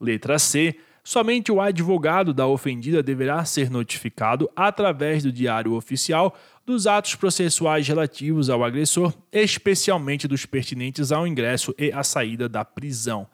Letra 0.00 0.38
C. 0.38 0.76
Somente 1.06 1.52
o 1.52 1.60
advogado 1.60 2.32
da 2.32 2.46
ofendida 2.46 3.02
deverá 3.02 3.44
ser 3.44 3.70
notificado 3.70 4.50
através 4.56 5.22
do 5.22 5.30
Diário 5.30 5.74
Oficial 5.74 6.34
dos 6.64 6.86
atos 6.86 7.14
processuais 7.14 7.86
relativos 7.86 8.48
ao 8.48 8.64
agressor, 8.64 9.12
especialmente 9.30 10.26
dos 10.26 10.46
pertinentes 10.46 11.12
ao 11.12 11.26
ingresso 11.26 11.74
e 11.78 11.92
à 11.92 12.02
saída 12.02 12.48
da 12.48 12.64
prisão. 12.64 13.26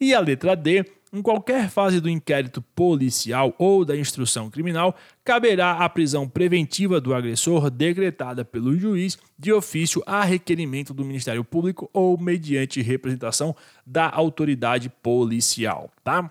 E 0.00 0.14
a 0.14 0.20
letra 0.20 0.54
D, 0.54 0.84
em 1.12 1.20
qualquer 1.20 1.68
fase 1.68 2.00
do 2.00 2.08
inquérito 2.08 2.62
policial 2.62 3.52
ou 3.58 3.84
da 3.84 3.96
instrução 3.96 4.48
criminal, 4.48 4.94
caberá 5.24 5.72
a 5.72 5.88
prisão 5.88 6.28
preventiva 6.28 7.00
do 7.00 7.12
agressor 7.12 7.68
decretada 7.68 8.44
pelo 8.44 8.78
juiz 8.78 9.18
de 9.36 9.52
ofício 9.52 10.02
a 10.06 10.22
requerimento 10.22 10.94
do 10.94 11.04
Ministério 11.04 11.42
Público 11.42 11.90
ou 11.92 12.16
mediante 12.16 12.80
representação 12.80 13.56
da 13.84 14.08
autoridade 14.08 14.88
policial, 14.88 15.90
tá? 16.04 16.30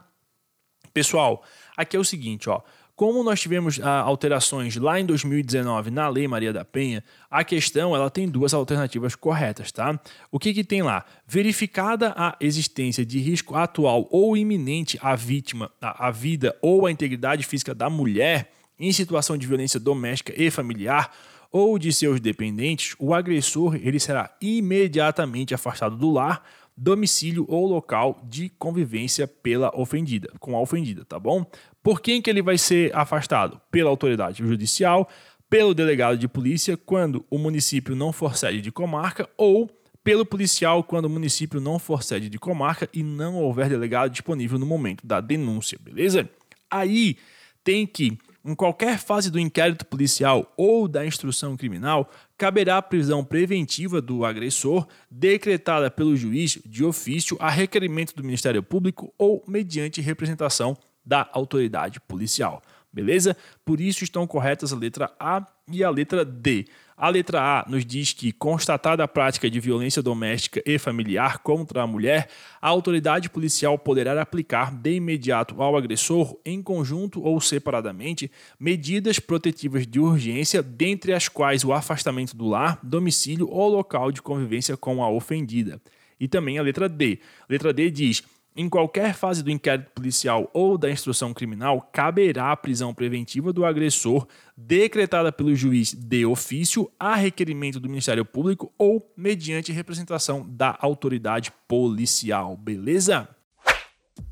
Pessoal, 0.94 1.44
aqui 1.76 1.98
é 1.98 2.00
o 2.00 2.06
seguinte, 2.06 2.50
ó. 2.50 2.62
Como 2.98 3.24
nós 3.24 3.40
tivemos 3.40 3.80
ah, 3.80 4.00
alterações 4.00 4.76
lá 4.76 5.00
em 5.00 5.06
2019 5.06 5.92
na 5.92 6.10
Lei 6.10 6.28
Maria 6.28 6.52
da 6.52 6.66
Penha, 6.66 7.04
a 7.30 7.44
questão 7.44 7.96
ela 7.96 8.10
tem 8.10 8.28
duas 8.28 8.56
alternativas 8.56 9.14
corretas, 9.14 9.72
tá? 9.72 10.00
O 10.32 10.40
que, 10.40 10.52
que 10.52 10.64
tem 10.64 10.82
lá? 10.82 11.06
Verificada 11.28 12.12
a 12.18 12.36
existência 12.42 13.06
de 13.06 13.20
risco 13.20 13.56
atual 13.56 14.08
ou 14.10 14.36
iminente 14.36 14.98
à 15.00 15.16
vítima, 15.16 15.70
à, 15.80 16.10
vida 16.10 16.58
ou 16.60 16.88
à 16.88 16.92
integridade 16.92 17.44
física 17.44 17.76
da 17.76 17.88
mulher 17.88 18.52
em 18.80 18.92
situação 18.92 19.38
de 19.38 19.46
violência 19.46 19.80
doméstica 19.80 20.34
e 20.36 20.50
familiar, 20.50 21.14
ou 21.52 21.78
de 21.78 21.94
seus 21.94 22.20
dependentes, 22.20 22.96
o 22.98 23.14
agressor 23.14 23.76
ele 23.76 24.00
será 24.00 24.36
imediatamente 24.42 25.54
afastado 25.54 25.96
do 25.96 26.10
lar 26.10 26.44
domicílio 26.78 27.46
ou 27.50 27.66
local 27.66 28.22
de 28.24 28.50
convivência 28.50 29.28
pela 29.28 29.72
ofendida, 29.76 30.32
com 30.40 30.56
a 30.56 30.62
ofendida, 30.62 31.04
tá 31.04 31.20
bom? 31.20 31.44
Por 31.82 32.02
quem 32.02 32.22
que 32.22 32.30
ele 32.30 32.42
vai 32.42 32.58
ser 32.58 32.96
afastado? 32.96 33.60
Pela 33.72 33.90
autoridade 33.90 34.46
judicial, 34.46 35.10
pelo 35.50 35.74
delegado 35.74 36.18
de 36.18 36.28
polícia 36.28 36.78
quando 36.78 37.26
o 37.30 37.38
município 37.38 37.96
não 37.96 38.14
for 38.14 38.38
sede 38.38 38.62
de 38.62 38.72
comarca 38.72 39.28
ou 39.38 39.70
pelo 40.04 40.26
policial 40.26 40.84
quando 40.84 41.06
o 41.06 41.10
município 41.10 41.60
não 41.60 41.80
for 41.80 42.04
sede 42.04 42.30
de 42.30 42.38
comarca 42.38 42.88
e 42.94 43.04
não 43.04 43.36
houver 43.36 43.68
delegado 43.70 44.12
disponível 44.12 44.60
no 44.60 44.66
momento 44.66 45.06
da 45.06 45.20
denúncia, 45.20 45.78
beleza? 45.82 46.30
Aí 46.70 47.18
tem 47.64 47.86
que, 47.86 48.18
em 48.48 48.56
qualquer 48.56 48.98
fase 48.98 49.30
do 49.30 49.38
inquérito 49.38 49.86
policial 49.86 50.54
ou 50.56 50.88
da 50.88 51.06
instrução 51.06 51.58
criminal, 51.58 52.10
caberá 52.38 52.78
a 52.78 52.82
prisão 52.82 53.22
preventiva 53.22 54.02
do 54.02 54.24
agressor, 54.24 54.88
decretada 55.12 55.92
pelo 55.92 56.16
juiz 56.16 56.58
de 56.66 56.86
ofício 56.86 57.36
a 57.42 57.50
requerimento 57.50 58.16
do 58.16 58.24
Ministério 58.24 58.64
Público 58.64 59.14
ou 59.18 59.44
mediante 59.46 60.00
representação 60.00 60.78
da 61.06 61.30
autoridade 61.34 62.00
policial. 62.00 62.64
Beleza? 62.92 63.36
Por 63.66 63.82
isso 63.82 64.06
estão 64.06 64.26
corretas 64.26 64.72
a 64.72 64.78
letra 64.78 65.12
A 65.20 65.46
e 65.70 65.84
a 65.84 65.90
letra 65.90 66.24
D. 66.24 66.66
A 67.00 67.10
letra 67.10 67.40
A 67.40 67.70
nos 67.70 67.86
diz 67.86 68.12
que, 68.12 68.32
constatada 68.32 69.04
a 69.04 69.08
prática 69.08 69.48
de 69.48 69.60
violência 69.60 70.02
doméstica 70.02 70.64
e 70.66 70.80
familiar 70.80 71.38
contra 71.38 71.84
a 71.84 71.88
mulher, 71.88 72.28
a 72.60 72.68
autoridade 72.68 73.30
policial 73.30 73.78
poderá 73.78 74.20
aplicar 74.20 74.74
de 74.74 74.94
imediato 74.94 75.62
ao 75.62 75.78
agressor, 75.78 76.36
em 76.44 76.60
conjunto 76.60 77.22
ou 77.22 77.40
separadamente, 77.40 78.32
medidas 78.60 79.20
protetivas 79.20 79.86
de 79.86 80.00
urgência, 80.00 80.64
dentre 80.64 81.14
as 81.14 81.28
quais 81.28 81.64
o 81.64 81.72
afastamento 81.72 82.36
do 82.36 82.48
lar, 82.48 82.80
domicílio 82.82 83.48
ou 83.48 83.70
local 83.70 84.12
de 84.12 84.20
convivência 84.20 84.76
com 84.76 85.04
a 85.04 85.08
ofendida. 85.12 85.80
E 86.20 86.28
também 86.28 86.58
a 86.58 86.64
letra 86.64 86.90
D. 86.90 87.20
A 87.48 87.54
letra 87.54 87.72
D 87.72 87.92
diz 87.92 88.24
em 88.58 88.68
qualquer 88.68 89.14
fase 89.14 89.44
do 89.44 89.52
inquérito 89.52 89.92
policial 89.92 90.50
ou 90.52 90.80
da 90.80 90.90
instrução 90.90 91.32
criminal, 91.32 91.88
caberá 91.94 92.52
a 92.52 92.58
prisão 92.58 92.92
preventiva 92.92 93.54
do 93.54 93.64
agressor, 93.64 94.28
decretada 94.58 95.32
pelo 95.32 95.56
juiz 95.56 95.94
de 95.94 96.26
ofício, 96.26 96.92
a 97.00 97.16
requerimento 97.16 97.80
do 97.80 97.88
Ministério 97.88 98.26
Público 98.26 98.74
ou 98.76 99.14
mediante 99.16 99.72
representação 99.72 100.44
da 100.50 100.76
autoridade 100.82 101.54
policial. 101.68 102.58
Beleza? 102.58 103.30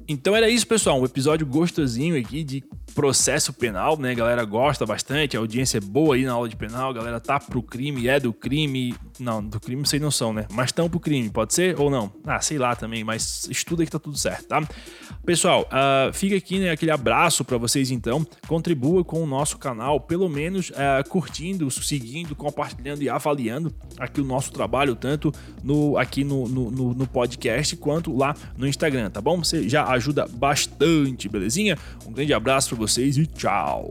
Então 0.07 0.35
era 0.35 0.49
isso, 0.49 0.67
pessoal. 0.67 1.01
Um 1.01 1.05
episódio 1.05 1.45
gostosinho 1.47 2.17
aqui 2.17 2.43
de 2.43 2.63
processo 2.93 3.51
penal, 3.51 3.97
né? 3.97 4.11
A 4.11 4.13
galera 4.13 4.45
gosta 4.45 4.85
bastante, 4.85 5.35
a 5.35 5.39
audiência 5.39 5.79
é 5.79 5.81
boa 5.81 6.15
aí 6.15 6.23
na 6.23 6.31
aula 6.31 6.47
de 6.47 6.55
penal, 6.55 6.91
a 6.91 6.93
galera 6.93 7.19
tá 7.19 7.39
pro 7.39 7.61
crime, 7.61 8.07
é 8.07 8.19
do 8.19 8.31
crime. 8.31 8.95
Não, 9.19 9.43
do 9.43 9.59
crime 9.59 9.85
sei 9.85 9.99
não 9.99 10.11
são, 10.11 10.31
né? 10.31 10.45
Mas 10.51 10.67
estão 10.67 10.89
pro 10.89 10.99
crime, 10.99 11.29
pode 11.29 11.53
ser 11.53 11.79
ou 11.79 11.89
não? 11.89 12.11
Ah, 12.23 12.39
sei 12.39 12.57
lá 12.57 12.75
também, 12.75 13.03
mas 13.03 13.47
estuda 13.49 13.83
que 13.83 13.91
tá 13.91 13.99
tudo 13.99 14.17
certo, 14.17 14.47
tá? 14.47 14.61
Pessoal, 15.25 15.63
uh, 15.63 16.13
fica 16.13 16.35
aqui 16.35 16.59
né, 16.59 16.69
aquele 16.69 16.91
abraço 16.91 17.43
para 17.43 17.57
vocês 17.57 17.91
então. 17.91 18.25
Contribua 18.47 19.03
com 19.03 19.21
o 19.21 19.25
nosso 19.25 19.57
canal, 19.57 19.99
pelo 19.99 20.29
menos 20.29 20.69
uh, 20.69 21.07
curtindo, 21.09 21.69
seguindo, 21.71 22.35
compartilhando 22.35 23.01
e 23.01 23.09
avaliando 23.09 23.73
aqui 23.97 24.21
o 24.21 24.25
nosso 24.25 24.51
trabalho, 24.51 24.95
tanto 24.95 25.33
no, 25.63 25.97
aqui 25.97 26.23
no, 26.23 26.47
no, 26.47 26.71
no, 26.71 26.93
no 26.93 27.07
podcast 27.07 27.75
quanto 27.77 28.15
lá 28.15 28.35
no 28.57 28.67
Instagram, 28.67 29.09
tá 29.09 29.19
bom? 29.19 29.37
Você 29.39 29.67
já 29.67 29.94
ajuda 29.95 30.27
bastante, 30.27 31.27
belezinha? 31.27 31.77
Um 32.05 32.11
grande 32.11 32.33
abraço 32.33 32.69
para 32.69 32.77
vocês 32.77 33.17
e 33.17 33.25
tchau! 33.25 33.89